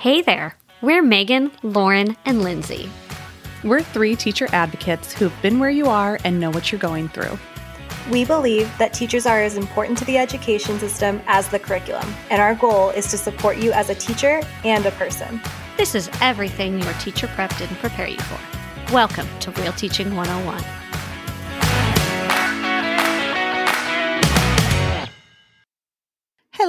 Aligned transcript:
Hey 0.00 0.22
there, 0.22 0.56
we're 0.80 1.02
Megan, 1.02 1.52
Lauren, 1.62 2.16
and 2.24 2.40
Lindsay. 2.40 2.88
We're 3.62 3.82
three 3.82 4.16
teacher 4.16 4.48
advocates 4.50 5.12
who've 5.12 5.42
been 5.42 5.58
where 5.58 5.68
you 5.68 5.88
are 5.88 6.18
and 6.24 6.40
know 6.40 6.48
what 6.48 6.72
you're 6.72 6.78
going 6.78 7.10
through. 7.10 7.38
We 8.10 8.24
believe 8.24 8.72
that 8.78 8.94
teachers 8.94 9.26
are 9.26 9.42
as 9.42 9.58
important 9.58 9.98
to 9.98 10.06
the 10.06 10.16
education 10.16 10.78
system 10.78 11.20
as 11.26 11.48
the 11.48 11.58
curriculum, 11.58 12.14
and 12.30 12.40
our 12.40 12.54
goal 12.54 12.88
is 12.88 13.10
to 13.10 13.18
support 13.18 13.58
you 13.58 13.72
as 13.72 13.90
a 13.90 13.94
teacher 13.94 14.40
and 14.64 14.86
a 14.86 14.90
person. 14.92 15.38
This 15.76 15.94
is 15.94 16.08
everything 16.22 16.80
your 16.80 16.94
teacher 16.94 17.26
prep 17.26 17.54
didn't 17.58 17.76
prepare 17.76 18.08
you 18.08 18.20
for. 18.20 18.94
Welcome 18.94 19.28
to 19.40 19.50
Real 19.50 19.74
Teaching 19.74 20.16
101. 20.16 20.79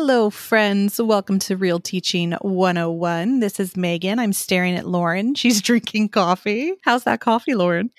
Hello, 0.04 0.32
friends. 0.32 1.00
Welcome 1.00 1.38
to 1.38 1.56
Real 1.56 1.80
Teaching 1.80 2.32
101. 2.32 3.40
This 3.40 3.60
is 3.60 3.78
Megan. 3.78 4.18
I'm 4.18 4.34
staring 4.34 4.76
at 4.76 4.88
Lauren. 4.88 5.36
She's 5.36 5.62
drinking 5.62 6.10
coffee. 6.10 6.74
How's 6.84 7.04
that 7.04 7.20
coffee, 7.20 7.54
Lauren? 7.54 7.92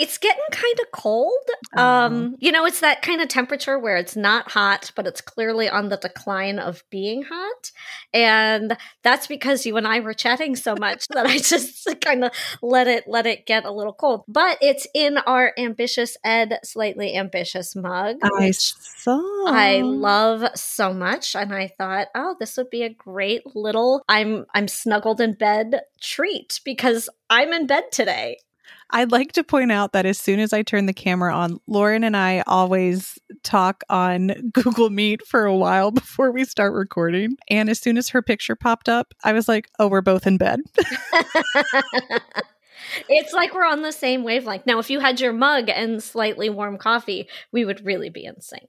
It's 0.00 0.16
getting 0.16 0.42
kind 0.50 0.80
of 0.80 0.90
cold. 0.92 1.34
Oh. 1.76 1.82
Um, 1.82 2.36
you 2.38 2.52
know, 2.52 2.64
it's 2.64 2.80
that 2.80 3.02
kind 3.02 3.20
of 3.20 3.28
temperature 3.28 3.78
where 3.78 3.98
it's 3.98 4.16
not 4.16 4.50
hot, 4.50 4.92
but 4.96 5.06
it's 5.06 5.20
clearly 5.20 5.68
on 5.68 5.90
the 5.90 5.98
decline 5.98 6.58
of 6.58 6.82
being 6.88 7.24
hot. 7.24 7.70
And 8.14 8.78
that's 9.02 9.26
because 9.26 9.66
you 9.66 9.76
and 9.76 9.86
I 9.86 10.00
were 10.00 10.14
chatting 10.14 10.56
so 10.56 10.74
much 10.74 11.06
that 11.08 11.26
I 11.26 11.36
just 11.38 11.86
kind 12.00 12.24
of 12.24 12.32
let 12.62 12.88
it 12.88 13.04
let 13.08 13.26
it 13.26 13.44
get 13.44 13.66
a 13.66 13.70
little 13.70 13.92
cold. 13.92 14.24
But 14.26 14.56
it's 14.62 14.86
in 14.94 15.18
our 15.18 15.52
ambitious 15.58 16.16
ed 16.24 16.60
slightly 16.64 17.14
ambitious 17.14 17.76
mug. 17.76 18.16
I 18.22 18.52
saw. 18.52 19.20
I 19.48 19.82
love 19.82 20.44
so 20.54 20.94
much 20.94 21.36
and 21.36 21.52
I 21.52 21.68
thought, 21.76 22.08
"Oh, 22.14 22.36
this 22.40 22.56
would 22.56 22.70
be 22.70 22.84
a 22.84 22.88
great 22.88 23.42
little 23.54 24.02
I'm 24.08 24.46
I'm 24.54 24.66
snuggled 24.66 25.20
in 25.20 25.34
bed 25.34 25.82
treat 26.00 26.60
because 26.64 27.10
I'm 27.28 27.52
in 27.52 27.66
bed 27.66 27.92
today." 27.92 28.38
I'd 28.92 29.12
like 29.12 29.32
to 29.32 29.44
point 29.44 29.72
out 29.72 29.92
that 29.92 30.06
as 30.06 30.18
soon 30.18 30.40
as 30.40 30.52
I 30.52 30.62
turn 30.62 30.86
the 30.86 30.92
camera 30.92 31.34
on, 31.34 31.60
Lauren 31.66 32.04
and 32.04 32.16
I 32.16 32.42
always 32.46 33.18
talk 33.42 33.82
on 33.88 34.28
Google 34.52 34.90
Meet 34.90 35.26
for 35.26 35.44
a 35.44 35.56
while 35.56 35.90
before 35.90 36.32
we 36.32 36.44
start 36.44 36.72
recording. 36.72 37.36
And 37.48 37.68
as 37.68 37.80
soon 37.80 37.96
as 37.96 38.08
her 38.08 38.22
picture 38.22 38.56
popped 38.56 38.88
up, 38.88 39.14
I 39.24 39.32
was 39.32 39.48
like, 39.48 39.68
oh, 39.78 39.88
we're 39.88 40.00
both 40.00 40.26
in 40.26 40.38
bed. 40.38 40.60
it's 43.08 43.32
like 43.32 43.54
we're 43.54 43.66
on 43.66 43.82
the 43.82 43.92
same 43.92 44.24
wavelength. 44.24 44.66
Now, 44.66 44.78
if 44.78 44.90
you 44.90 45.00
had 45.00 45.20
your 45.20 45.32
mug 45.32 45.68
and 45.68 46.02
slightly 46.02 46.50
warm 46.50 46.78
coffee, 46.78 47.28
we 47.52 47.64
would 47.64 47.84
really 47.84 48.10
be 48.10 48.24
in 48.24 48.40
sync. 48.40 48.68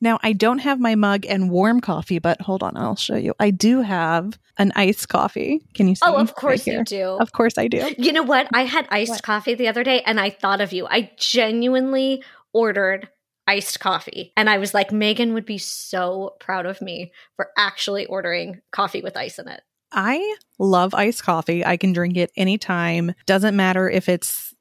Now, 0.00 0.18
I 0.22 0.32
don't 0.32 0.58
have 0.58 0.78
my 0.80 0.94
mug 0.94 1.24
and 1.26 1.50
warm 1.50 1.80
coffee, 1.80 2.18
but 2.18 2.40
hold 2.40 2.62
on, 2.62 2.76
I'll 2.76 2.96
show 2.96 3.16
you. 3.16 3.34
I 3.40 3.50
do 3.50 3.80
have 3.80 4.38
an 4.58 4.72
iced 4.76 5.08
coffee. 5.08 5.60
Can 5.74 5.88
you 5.88 5.94
see? 5.94 6.02
Oh, 6.06 6.16
of 6.16 6.28
right 6.28 6.34
course 6.36 6.66
you 6.66 6.74
here? 6.74 6.84
do. 6.84 7.04
Of 7.20 7.32
course 7.32 7.56
I 7.58 7.68
do. 7.68 7.90
You 7.98 8.12
know 8.12 8.22
what? 8.22 8.48
I 8.52 8.64
had 8.64 8.86
iced 8.90 9.10
What? 9.10 9.22
coffee 9.22 9.54
the 9.54 9.68
other 9.68 9.84
day 9.84 10.02
and 10.02 10.20
I 10.20 10.30
thought 10.30 10.60
of 10.60 10.72
you. 10.72 10.86
I 10.88 11.10
genuinely 11.16 12.22
ordered 12.52 13.08
iced 13.46 13.78
coffee. 13.80 14.32
And 14.36 14.50
I 14.50 14.58
was 14.58 14.74
like, 14.74 14.90
Megan 14.92 15.32
would 15.34 15.46
be 15.46 15.58
so 15.58 16.34
proud 16.40 16.66
of 16.66 16.80
me 16.82 17.12
for 17.36 17.48
actually 17.56 18.06
ordering 18.06 18.60
coffee 18.72 19.02
with 19.02 19.16
ice 19.16 19.38
in 19.38 19.48
it. 19.48 19.60
I 19.92 20.36
love 20.58 20.94
iced 20.94 21.22
coffee. 21.22 21.64
I 21.64 21.76
can 21.76 21.92
drink 21.92 22.16
it 22.16 22.32
anytime. 22.36 23.12
Doesn't 23.24 23.54
matter 23.54 23.88
if 23.88 24.08
it's 24.08 24.42
you- 24.50 24.55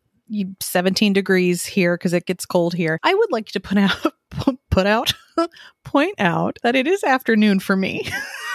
17 0.60 1.14
degrees 1.14 1.66
here 1.66 1.98
because 1.98 2.14
it 2.14 2.26
gets 2.26 2.46
cold 2.46 2.74
here. 2.74 3.00
I 3.04 3.14
would 3.14 3.32
like 3.32 3.48
to 3.48 3.60
put 3.60 3.78
out 3.78 4.14
put 4.72 4.86
out 4.86 5.14
point 5.84 6.16
out 6.20 6.58
that 6.64 6.76
it 6.76 6.88
is 6.88 7.04
afternoon 7.04 7.60
for 7.60 7.76
me. 7.76 8.08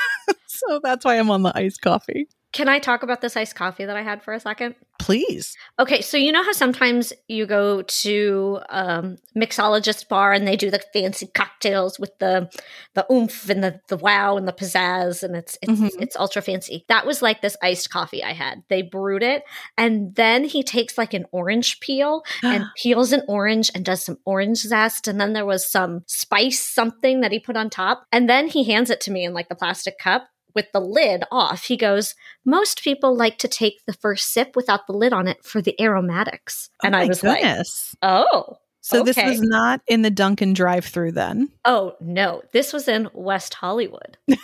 so 0.47 0.81
that's 0.83 1.05
why 1.05 1.17
I'm 1.17 1.31
on 1.31 1.43
the 1.43 1.57
iced 1.57 1.81
coffee. 1.81 2.29
Can 2.53 2.69
I 2.69 2.81
talk 2.81 3.03
about 3.05 3.21
this 3.21 3.37
iced 3.37 3.55
coffee 3.55 3.85
that 3.85 3.97
I 3.97 4.03
had 4.03 4.23
for 4.23 4.35
a 4.35 4.41
second? 4.41 4.75
Please. 4.99 5.57
Okay, 5.79 6.01
so 6.03 6.17
you 6.17 6.33
know 6.33 6.43
how 6.43 6.53
sometimes 6.53 7.13
you 7.29 7.47
go 7.47 7.83
to 7.83 8.61
um, 8.69 9.17
mixologist 9.37 10.09
bar 10.09 10.33
and 10.33 10.47
they 10.47 10.57
do 10.57 10.71
the 10.71 10.83
fancy 10.93 11.27
cocktails 11.29 11.99
with 11.99 12.11
the 12.19 12.51
the 12.95 13.07
oomph 13.11 13.49
and 13.49 13.63
the 13.63 13.81
the 13.89 13.97
wow 13.97 14.37
and 14.37 14.47
the 14.49 14.53
pizzazz 14.53 15.23
and 15.23 15.37
it's 15.37 15.57
it's 15.63 15.73
Mhm. 15.81 15.91
it's 16.03 16.17
ultra 16.17 16.43
fancy. 16.43 16.85
That 16.89 17.07
was 17.07 17.23
like 17.23 17.41
this 17.41 17.57
iced 17.63 17.89
coffee 17.91 18.23
I 18.23 18.33
had. 18.33 18.63
They 18.69 18.83
brewed 18.83 19.23
it 19.23 19.45
and 19.79 20.15
then 20.17 20.45
he 20.45 20.63
takes 20.63 20.99
like 20.99 21.15
an 21.15 21.27
orange 21.33 21.81
peel 21.81 22.23
and 22.43 22.65
peels 22.77 23.13
an 23.13 23.23
orange 23.29 23.71
and 23.75 23.85
does 23.85 24.05
some 24.05 24.19
orange 24.27 24.59
zest 24.59 25.07
and 25.09 25.21
then 25.21 25.33
there 25.33 25.47
was 25.47 25.71
some 25.71 26.03
spice 26.07 26.61
something 26.61 27.21
that 27.21 27.33
he 27.33 27.39
put 27.41 27.57
on 27.57 27.71
top 27.71 28.05
and 28.13 28.29
then 28.29 28.49
he 28.49 28.65
hands 28.65 28.91
it 28.91 29.01
to 29.03 29.11
me 29.13 29.25
in 29.25 29.33
like 29.35 29.49
the 29.49 29.55
plastic 29.55 29.99
cup 29.99 30.29
with 30.55 30.71
the 30.73 30.81
lid 30.81 31.25
off. 31.31 31.65
He 31.65 31.77
goes, 31.77 32.15
"Most 32.45 32.83
people 32.83 33.17
like 33.17 33.39
to 33.39 33.49
take 33.49 33.85
the 33.87 33.93
first 33.93 34.33
sip 34.33 34.57
without 34.57 34.87
the 34.87 34.93
lid 34.93 35.13
on 35.13 35.29
it 35.29 35.45
for 35.45 35.61
the 35.63 35.81
aromatics." 35.81 36.71
Oh 36.83 36.87
and 36.87 36.95
oh 36.95 36.99
I 36.99 37.03
my 37.03 37.09
was 37.09 37.23
like, 37.23 37.41
goodness. 37.41 37.97
"Oh, 38.03 38.59
so 38.81 39.03
this 39.03 39.17
was 39.17 39.41
not 39.43 39.81
in 39.87 40.03
the 40.03 40.11
Dunkin' 40.11 40.53
drive-through 40.55 41.13
then. 41.13 41.51
oh 41.65 41.95
no, 42.01 42.43
this 42.53 42.73
was 42.73 42.89
in 42.89 43.09
West 43.13 43.55
Hollywood." 43.55 44.17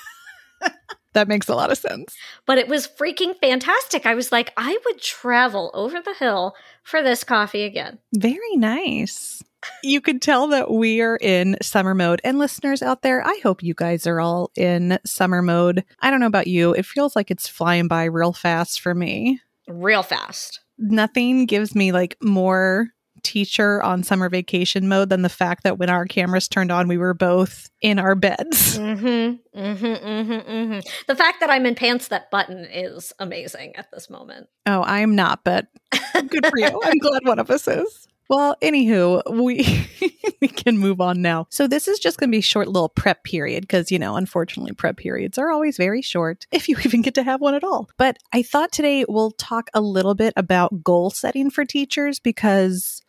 That 1.13 1.29
makes 1.29 1.49
a 1.49 1.55
lot 1.55 1.73
of 1.73 1.79
sense. 1.79 2.15
But 2.45 2.59
it 2.59 2.69
was 2.69 2.87
freaking 2.87 3.35
fantastic. 3.41 4.05
I 4.05 4.15
was 4.15 4.31
like, 4.33 4.53
I 4.59 4.79
would 4.85 5.01
travel 5.01 5.71
over 5.73 5.99
the 6.03 6.13
hill 6.13 6.55
for 6.83 7.03
this 7.03 7.25
coffee 7.25 7.63
again. 7.63 7.99
Very 8.15 8.57
nice. 8.57 9.43
You 9.83 10.01
can 10.01 10.21
tell 10.21 10.49
that 10.49 10.71
we 10.71 11.01
are 11.01 11.17
in 11.17 11.57
summer 11.63 11.95
mode. 11.95 12.21
And 12.25 12.39
listeners 12.39 12.83
out 12.83 13.03
there, 13.03 13.25
I 13.25 13.39
hope 13.43 13.63
you 13.63 13.75
guys 13.75 14.07
are 14.07 14.21
all 14.21 14.51
in 14.57 14.99
summer 15.05 15.43
mode. 15.43 15.85
I 16.01 16.11
don't 16.11 16.21
know 16.21 16.27
about 16.27 16.47
you. 16.47 16.73
It 16.73 16.87
feels 16.87 17.15
like 17.15 17.31
it's 17.31 17.49
flying 17.49 17.89
by 17.89 18.05
real 18.05 18.33
fast 18.33 18.81
for 18.81 18.95
me. 18.95 19.41
Real 19.69 20.03
fast. 20.03 20.61
Nothing 20.79 21.47
gives 21.47 21.75
me 21.75 21.93
like 21.93 22.17
more 22.23 22.89
teacher 23.23 23.83
on 23.83 24.03
summer 24.03 24.29
vacation 24.29 24.89
mode 24.89 25.09
than 25.09 25.23
the 25.23 25.29
fact 25.29 25.65
that 25.65 25.79
when 25.79 25.91
our 25.91 26.05
cameras 26.05 26.49
turned 26.49 26.71
on, 26.71 26.87
we 26.87 26.97
were 26.97 27.15
both 27.15 27.71
in 27.81 27.99
our 27.99 28.15
beds. 28.15 28.79
Mm-hmm. 28.79 29.59
Mm-hmm. 29.59 29.87
Mm-hmm. 29.87 30.51
Mm-hmm. 30.51 30.79
The 31.09 31.17
fact 31.17 31.41
that 31.41 31.51
I'm 31.51 31.67
in 31.67 31.75
pants 31.75 32.09
that 32.09 32.31
button 32.31 32.67
is 32.67 33.13
amazing 33.19 33.75
at 33.77 33.91
this 33.91 34.09
moment. 34.09 34.49
Oh, 34.67 34.83
I'm 34.83 35.17
not, 35.17 35.43
but 35.45 35.67
good 36.29 36.47
for 36.47 36.59
you. 36.59 36.81
I'm 36.85 36.99
glad 36.99 37.27
one 37.27 37.39
of 37.39 37.51
us 37.51 37.67
is. 37.67 38.07
Well, 38.29 38.57
anywho, 38.63 39.23
we 39.33 39.89
we 40.41 40.49
can 40.49 40.79
move 40.79 41.01
on 41.01 41.23
now. 41.23 41.47
So 41.51 41.67
this 41.67 41.89
is 41.89 41.99
just 41.99 42.19
going 42.19 42.31
to 42.31 42.37
be 42.37 42.41
short 42.41 42.69
little 42.69 42.89
prep 42.89 43.25
period 43.25 43.63
because 43.63 43.91
you 43.91 43.99
know, 43.99 44.17
unfortunately, 44.17 44.73
prep 44.73 44.97
periods 44.97 45.39
are 45.39 45.51
always 45.51 45.77
very 45.77 46.03
short 46.03 46.47
if 46.53 46.69
you 46.69 46.77
even 46.85 47.03
get 47.03 47.15
to 47.15 47.23
have 47.23 47.41
one 47.41 47.55
at 47.55 47.65
all. 47.65 47.89
But 47.97 48.19
I 48.33 48.43
thought 48.43 48.73
today 48.73 49.05
we'll 49.09 49.33
talk 49.33 49.71
a 49.75 49.81
little 49.81 50.15
bit 50.15 50.33
about 50.37 50.83
goal 50.83 51.11
setting 51.11 51.51
for 51.51 51.65
teachers 51.65 52.19
because 52.19 53.03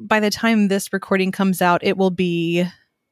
by 0.00 0.20
the 0.20 0.30
time 0.30 0.68
this 0.68 0.92
recording 0.92 1.32
comes 1.32 1.62
out, 1.62 1.84
it 1.84 1.96
will 1.96 2.10
be 2.10 2.64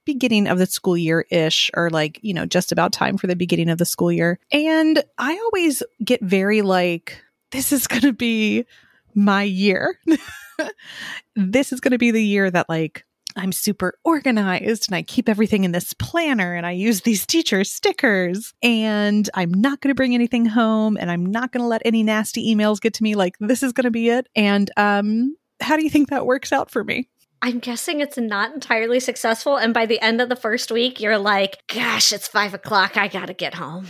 beginning 0.05 0.47
of 0.47 0.59
the 0.59 0.67
school 0.67 0.97
year 0.97 1.25
ish 1.31 1.71
or 1.75 1.89
like, 1.89 2.21
you 2.23 2.35
know, 2.35 2.45
just 2.45 2.73
about 2.73 2.93
time 2.93 3.17
for 3.17 3.27
the 3.27 3.37
beginning 3.37 3.71
of 3.71 3.79
the 3.79 3.87
school 3.87 4.13
year. 4.13 4.39
And 4.53 5.03
I 5.17 5.33
always 5.39 5.83
get 6.05 6.23
very 6.23 6.61
like 6.61 7.23
this 7.53 7.73
is 7.73 7.87
going 7.87 8.03
to 8.03 8.13
be 8.13 8.67
my 9.15 9.43
year. 9.43 9.99
this 11.37 11.73
is 11.73 11.81
going 11.81 11.93
to 11.93 11.99
be 11.99 12.11
the 12.11 12.25
year 12.25 12.51
that 12.51 12.69
like 12.69 13.05
I'm 13.37 13.53
super 13.53 13.99
organized 14.05 14.89
and 14.89 14.95
I 14.95 15.03
keep 15.03 15.29
everything 15.29 15.65
in 15.65 15.73
this 15.73 15.93
planner 15.95 16.55
and 16.55 16.65
I 16.65 16.71
use 16.73 17.01
these 17.01 17.27
teacher 17.27 17.65
stickers 17.65 18.55
and 18.63 19.29
I'm 19.35 19.53
not 19.53 19.81
going 19.81 19.91
to 19.91 19.97
bring 19.97 20.15
anything 20.15 20.47
home 20.47 20.97
and 20.97 21.11
I'm 21.11 21.27
not 21.27 21.51
going 21.51 21.63
to 21.63 21.67
let 21.67 21.83
any 21.85 22.03
nasty 22.03 22.55
emails 22.55 22.81
get 22.81 22.95
to 22.95 23.03
me 23.03 23.15
like 23.15 23.37
this 23.41 23.63
is 23.63 23.73
going 23.73 23.85
to 23.85 23.91
be 23.91 24.09
it 24.09 24.29
and 24.37 24.71
um 24.77 25.37
how 25.61 25.77
do 25.77 25.83
you 25.83 25.91
think 25.91 26.11
that 26.11 26.27
works 26.27 26.53
out 26.53 26.71
for 26.71 26.85
me? 26.85 27.09
I'm 27.43 27.59
guessing 27.59 28.01
it's 28.01 28.17
not 28.17 28.55
entirely 28.55 29.01
successful. 29.01 29.57
And 29.57 29.75
by 29.75 29.87
the 29.87 30.01
end 30.01 30.21
of 30.21 30.29
the 30.29 30.37
first 30.37 30.71
week, 30.71 31.01
you're 31.01 31.19
like, 31.19 31.63
gosh, 31.69 32.13
it's 32.13 32.27
five 32.27 32.55
o'clock. 32.55 32.97
I 32.97 33.09
got 33.09 33.27
to 33.27 33.35
get 33.35 33.55
home. 33.55 33.87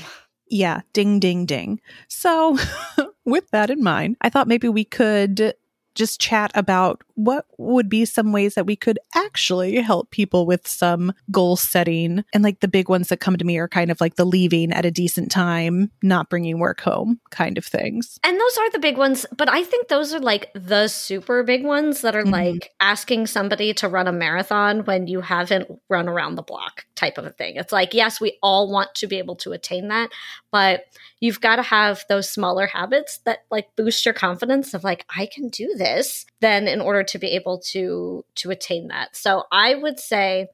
Yeah, 0.48 0.80
ding, 0.92 1.20
ding, 1.20 1.46
ding. 1.46 1.80
So, 2.08 2.58
with 3.24 3.50
that 3.50 3.70
in 3.70 3.82
mind, 3.82 4.16
I 4.20 4.30
thought 4.30 4.48
maybe 4.48 4.68
we 4.68 4.84
could 4.84 5.54
just 5.94 6.20
chat 6.20 6.50
about 6.54 7.02
what 7.14 7.46
would 7.58 7.88
be 7.88 8.04
some 8.04 8.32
ways 8.32 8.54
that 8.54 8.66
we 8.66 8.76
could 8.76 8.98
actually 9.14 9.76
help 9.76 10.10
people 10.10 10.46
with 10.46 10.66
some 10.66 11.12
goal 11.30 11.56
setting. 11.56 12.24
And 12.32 12.42
like 12.42 12.60
the 12.60 12.68
big 12.68 12.88
ones 12.88 13.08
that 13.08 13.20
come 13.20 13.36
to 13.36 13.44
me 13.44 13.56
are 13.58 13.68
kind 13.68 13.90
of 13.90 14.00
like 14.00 14.16
the 14.16 14.24
leaving 14.24 14.72
at 14.72 14.84
a 14.84 14.90
decent 14.90 15.30
time, 15.30 15.90
not 16.02 16.28
bringing 16.28 16.58
work 16.58 16.80
home 16.80 17.20
kind 17.30 17.56
of 17.56 17.64
things. 17.64 18.18
And 18.24 18.38
those 18.38 18.58
are 18.58 18.70
the 18.70 18.78
big 18.80 18.98
ones, 18.98 19.26
but 19.36 19.48
I 19.48 19.62
think 19.62 19.88
those 19.88 20.12
are 20.12 20.18
like 20.18 20.50
the 20.54 20.88
super 20.88 21.42
big 21.44 21.64
ones 21.64 22.00
that 22.00 22.16
are 22.16 22.24
Mhm. 22.24 22.32
like 22.32 22.72
asking 22.80 23.28
somebody 23.28 23.72
to 23.74 23.88
run 23.88 24.08
a 24.08 24.12
marathon 24.12 24.84
when 24.84 25.06
you 25.06 25.20
haven't 25.20 25.68
run 25.88 26.08
around 26.08 26.34
the 26.34 26.42
block 26.42 26.84
type 26.96 27.16
of 27.16 27.26
a 27.26 27.30
thing. 27.30 27.54
It's 27.56 27.72
like, 27.72 27.94
yes, 27.94 28.20
we 28.20 28.38
all 28.42 28.70
want 28.70 28.94
to 28.96 29.06
be 29.06 29.18
able 29.18 29.36
to 29.36 29.52
attain 29.52 29.88
that, 29.88 30.10
but 30.50 30.86
you've 31.20 31.40
got 31.40 31.56
to 31.56 31.62
have 31.62 32.04
those 32.08 32.28
smaller 32.28 32.66
habits 32.66 33.18
that 33.24 33.44
like 33.50 33.68
boost 33.76 34.04
your 34.04 34.14
confidence 34.14 34.74
of 34.74 34.82
like, 34.84 35.04
I 35.16 35.26
can 35.26 35.48
do 35.48 35.74
this, 35.76 36.26
then 36.40 36.66
in 36.66 36.80
order 36.80 37.03
to 37.04 37.18
be 37.18 37.28
able 37.28 37.60
to 37.70 38.24
to 38.36 38.50
attain 38.50 38.88
that. 38.88 39.16
So 39.16 39.44
I 39.52 39.74
would 39.74 39.98
say 39.98 40.48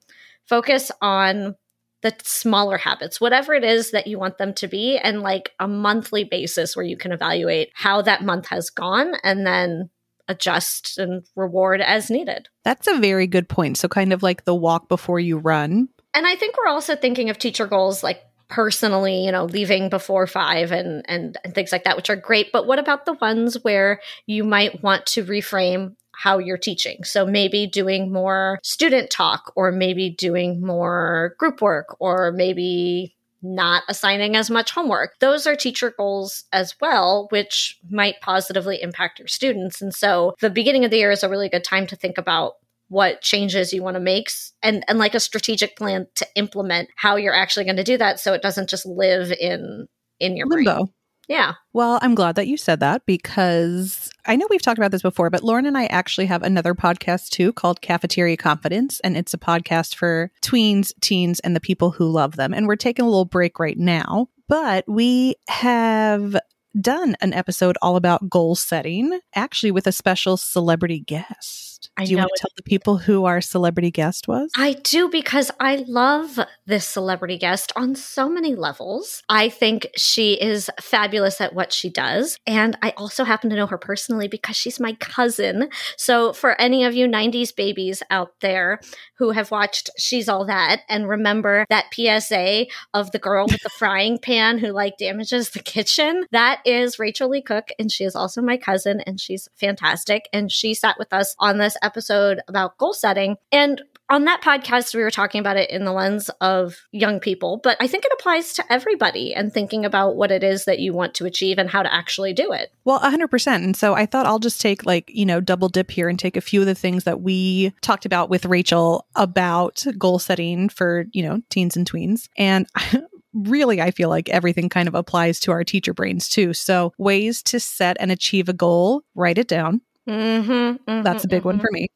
focus 0.47 0.91
on 1.01 1.57
the 2.03 2.15
smaller 2.23 2.79
habits, 2.79 3.21
whatever 3.21 3.55
it 3.55 3.65
is 3.65 3.91
that 3.91 4.07
you 4.07 4.19
want 4.19 4.39
them 4.39 4.55
to 4.55 4.69
be, 4.69 4.97
and 4.97 5.21
like 5.21 5.51
a 5.61 5.69
monthly 5.69 6.25
basis 6.25 6.75
where 6.75 6.85
you 6.85 6.97
can 6.97 7.13
evaluate 7.13 7.71
how 7.75 8.03
that 8.03 8.23
month 8.23 8.49
has 8.49 8.71
gone 8.71 9.15
and 9.23 9.47
then 9.47 9.91
adjust 10.29 10.97
and 10.97 11.25
reward 11.37 11.81
as 11.81 12.11
needed. 12.11 12.49
That's 12.65 12.87
a 12.87 12.99
very 12.99 13.27
good 13.27 13.49
point. 13.49 13.77
So, 13.77 13.89
kind 13.89 14.13
of 14.13 14.23
like 14.23 14.45
the 14.45 14.55
walk 14.55 14.89
before 14.89 15.21
you 15.21 15.39
run. 15.39 15.89
And 16.15 16.27
I 16.27 16.37
think 16.37 16.57
we're 16.57 16.69
also 16.69 16.97
thinking 16.97 17.31
of 17.31 17.39
teacher 17.39 17.67
goals 17.67 18.03
like 18.03 18.23
personally, 18.49 19.25
you 19.25 19.33
know, 19.33 19.45
leaving 19.45 19.89
before 19.89 20.27
five 20.27 20.73
and, 20.73 21.05
and, 21.09 21.37
and 21.45 21.55
things 21.55 21.73
like 21.73 21.85
that, 21.85 21.97
which 21.97 22.11
are 22.11 22.17
great. 22.17 22.51
But 22.53 22.67
what 22.67 22.79
about 22.79 23.07
the 23.07 23.13
ones 23.15 23.63
where 23.63 24.01
you 24.27 24.45
might 24.45 24.83
want 24.83 25.07
to 25.07 25.25
reframe 25.25 25.95
how 26.13 26.39
you're 26.39 26.59
teaching. 26.59 27.05
So 27.05 27.25
maybe 27.25 27.67
doing 27.67 28.13
more 28.13 28.59
student 28.63 29.11
talk, 29.11 29.53
or 29.57 29.73
maybe 29.73 30.11
doing 30.11 30.61
more 30.61 31.35
group 31.39 31.63
work, 31.63 31.97
or 31.99 32.33
maybe 32.33 33.17
not 33.43 33.85
assigning 33.89 34.37
as 34.37 34.51
much 34.51 34.71
homework. 34.71 35.19
Those 35.21 35.47
are 35.47 35.57
teacher 35.57 35.95
goals 35.97 36.45
as 36.53 36.75
well, 36.81 37.27
which 37.31 37.79
might 37.89 38.21
positively 38.21 38.83
impact 38.83 39.19
your 39.19 39.29
students. 39.29 39.81
And 39.81 39.95
so 39.95 40.35
the 40.41 40.51
beginning 40.51 40.85
of 40.85 40.91
the 40.91 40.99
year 40.99 41.11
is 41.11 41.23
a 41.23 41.29
really 41.29 41.49
good 41.49 41.65
time 41.65 41.87
to 41.89 41.97
think 41.97 42.19
about 42.19 42.55
what 42.89 43.23
changes 43.23 43.73
you 43.73 43.83
want 43.83 43.95
to 43.95 44.01
make 44.01 44.31
and 44.65 44.85
and 44.89 44.99
like 44.99 45.15
a 45.15 45.21
strategic 45.21 45.77
plan 45.77 46.09
to 46.17 46.27
implement 46.35 46.89
how 46.97 47.15
you're 47.15 47.33
actually 47.33 47.65
going 47.65 47.77
to 47.77 47.85
do 47.85 47.97
that 47.97 48.19
so 48.19 48.33
it 48.33 48.43
doesn't 48.43 48.69
just 48.69 48.85
live 48.85 49.31
in 49.31 49.87
in 50.19 50.37
your 50.37 50.49
limbo. 50.49 50.75
Brain. 50.75 50.89
Yeah. 51.31 51.53
Well, 51.73 52.01
I'm 52.03 52.17
glad 52.17 52.35
that 52.35 52.49
you 52.49 52.57
said 52.57 52.81
that 52.81 53.07
because 53.07 54.11
I 54.27 54.35
know 54.35 54.49
we've 54.51 54.61
talked 54.61 54.79
about 54.79 54.91
this 54.91 55.01
before, 55.01 55.31
but 55.31 55.45
Lauren 55.45 55.65
and 55.65 55.79
I 55.79 55.87
actually 55.87 56.27
have 56.27 56.43
another 56.43 56.75
podcast 56.75 57.29
too 57.29 57.53
called 57.53 57.81
Cafeteria 57.81 58.37
Confidence. 58.37 58.99
And 59.05 59.17
it's 59.17 59.33
a 59.33 59.39
podcast 59.39 59.95
for 59.95 60.33
tweens, 60.43 60.93
teens, 61.01 61.39
and 61.39 61.55
the 61.55 61.61
people 61.61 61.93
who 61.93 62.11
love 62.11 62.35
them. 62.35 62.53
And 62.53 62.67
we're 62.67 62.75
taking 62.75 63.05
a 63.05 63.09
little 63.09 63.27
break 63.27 63.61
right 63.61 63.79
now, 63.79 64.29
but 64.49 64.85
we 64.89 65.37
have 65.49 66.37
done 66.81 67.15
an 67.21 67.33
episode 67.33 67.79
all 67.81 67.95
about 67.95 68.29
goal 68.29 68.57
setting, 68.57 69.21
actually 69.33 69.71
with 69.71 69.87
a 69.87 69.93
special 69.93 70.37
celebrity 70.37 70.99
guest. 70.99 71.70
I 71.97 72.05
do 72.05 72.13
you 72.13 72.17
want 72.19 72.31
to 72.35 72.41
tell 72.41 72.51
the 72.57 72.63
people 72.63 72.99
who 72.99 73.25
our 73.25 73.41
celebrity 73.41 73.91
guest 73.91 74.29
was? 74.29 74.51
I 74.57 74.75
do 74.75 75.09
because 75.09 75.51
I 75.61 75.85
love 75.87 76.39
this 76.67 76.87
celebrity 76.87 77.39
guest 77.39 77.73
on 77.77 77.95
so 77.95 78.29
many 78.29 78.55
levels. 78.55 79.23
I 79.29 79.49
think 79.49 79.87
she 79.97 80.35
is 80.35 80.71
fabulous 80.81 81.41
at 81.41 81.55
what 81.55 81.73
she 81.73 81.91
does. 81.91 82.37
And 82.47 82.77
I 82.83 82.91
also 82.97 83.25
happen 83.25 83.51
to 83.51 83.57
know 83.57 83.67
her 83.67 83.79
personally 83.79 84.29
because 84.29 84.57
she's 84.57 84.81
my 84.81 84.95
cousin. 84.95 85.69
So 85.97 86.33
for 86.33 86.61
any 86.61 86.85
of 86.85 86.95
you 86.95 87.07
90s 87.07 87.55
babies 87.55 88.03
out 88.11 88.33
there 88.41 88.81
who 89.17 89.31
have 89.31 89.51
watched 89.51 89.91
She's 89.99 90.29
All 90.29 90.47
That 90.47 90.81
and 90.89 91.09
remember 91.09 91.67
that 91.69 91.93
PSA 91.93 92.67
of 92.95 93.11
the 93.13 93.19
girl 93.19 93.47
with 93.47 93.63
the 93.63 93.69
frying 93.79 94.19
pan 94.19 94.59
who 94.59 94.69
like 94.69 94.97
damages 94.99 95.51
the 95.51 95.61
kitchen, 95.61 96.25
that 96.31 96.61
is 96.65 96.99
Rachael 96.99 97.29
Leigh 97.29 97.43
Cook. 97.43 97.69
And 97.79 97.93
she 97.93 98.05
is 98.05 98.17
also 98.17 98.41
my 98.41 98.57
cousin 98.57 99.01
and 99.01 99.21
she's 99.21 99.49
fantastic. 99.55 100.29
And 100.33 100.51
she 100.51 100.75
sat 100.75 100.99
with 100.99 101.13
us 101.13 101.35
on 101.39 101.59
this 101.71 101.79
episode 101.83 102.41
about 102.49 102.77
goal 102.79 102.93
setting. 102.93 103.37
And 103.53 103.81
on 104.09 104.25
that 104.25 104.43
podcast, 104.43 104.93
we 104.93 105.03
were 105.03 105.11
talking 105.11 105.39
about 105.39 105.57
it 105.57 105.71
in 105.71 105.85
the 105.85 105.93
lens 105.93 106.31
of 106.41 106.77
young 106.91 107.21
people, 107.21 107.61
but 107.63 107.77
I 107.79 107.87
think 107.87 108.05
it 108.05 108.13
applies 108.13 108.53
to 108.55 108.65
everybody 108.69 109.33
and 109.33 109.53
thinking 109.53 109.85
about 109.85 110.17
what 110.17 110.33
it 110.33 110.43
is 110.43 110.65
that 110.65 110.81
you 110.81 110.93
want 110.93 111.15
to 111.15 111.27
achieve 111.27 111.59
and 111.59 111.71
how 111.71 111.85
to 111.85 111.95
actually 111.95 112.33
do 112.33 112.53
it. 112.53 112.73
Well, 112.85 112.99
100%. 112.99 113.47
And 113.55 113.77
so 113.77 113.95
I 113.95 114.07
thought 114.07 114.27
I'll 114.27 114.41
just 114.41 114.61
take, 114.61 114.85
like, 114.85 115.09
you 115.15 115.25
know, 115.25 115.41
double 115.41 115.69
dip 115.69 115.93
here 115.93 116.09
and 116.09 116.19
take 116.19 116.37
a 116.37 116.41
few 116.41 116.61
of 116.61 116.67
the 116.67 116.75
things 116.75 117.05
that 117.05 117.21
we 117.21 117.73
talked 117.83 118.05
about 118.05 118.31
with 118.31 118.47
Rachel 118.47 119.07
about 119.15 119.87
goal 119.97 120.19
setting 120.19 120.69
for, 120.69 121.05
you 121.13 121.23
know, 121.23 121.41
teens 121.49 121.77
and 121.77 121.89
tweens. 121.89 122.29
And 122.37 122.67
really 123.33 123.81
i 123.81 123.93
feel 123.93 124.09
like 124.09 124.29
everything 124.29 124.69
kind 124.69 124.89
of 124.89 124.95
applies 124.97 125.39
to 125.39 125.53
our 125.53 125.63
teacher 125.63 125.95
brains 125.95 126.29
too 126.29 126.53
so 126.53 126.93
ways 126.99 127.45
to 127.45 127.61
set 127.61 127.97
and 128.01 128.11
achieve 128.11 128.49
a 128.49 128.53
goal 128.53 129.05
write 129.15 129.39
it 129.39 129.47
down 129.47 129.81
Mm-hmm, 130.11 130.51
mm-hmm, 130.51 131.03
That's 131.03 131.25
a 131.25 131.29
big 131.29 131.41
mm-hmm. 131.41 131.49
one 131.49 131.61
for 131.61 131.69
me. 131.71 131.89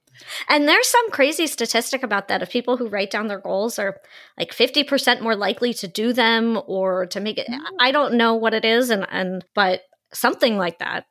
And 0.49 0.69
there's 0.69 0.87
some 0.87 1.11
crazy 1.11 1.47
statistic 1.47 2.03
about 2.03 2.29
that 2.29 2.43
of 2.43 2.51
people 2.51 2.77
who 2.77 2.89
write 2.89 3.11
down 3.11 3.27
their 3.27 3.41
goals 3.41 3.79
are 3.79 4.01
like 4.39 4.53
50% 4.53 5.21
more 5.21 5.35
likely 5.35 5.75
to 5.75 5.89
do 5.89 6.13
them 6.13 6.61
or 6.67 7.07
to 7.07 7.21
make 7.21 7.39
it. 7.39 7.49
Mm. 7.49 7.61
I 7.81 7.91
don't 7.91 8.15
know 8.15 8.35
what 8.35 8.55
it 8.55 8.65
is, 8.65 8.91
and, 8.91 9.07
and 9.11 9.45
but 9.55 9.83
something 10.13 10.57
like 10.57 10.79
that. 10.79 11.07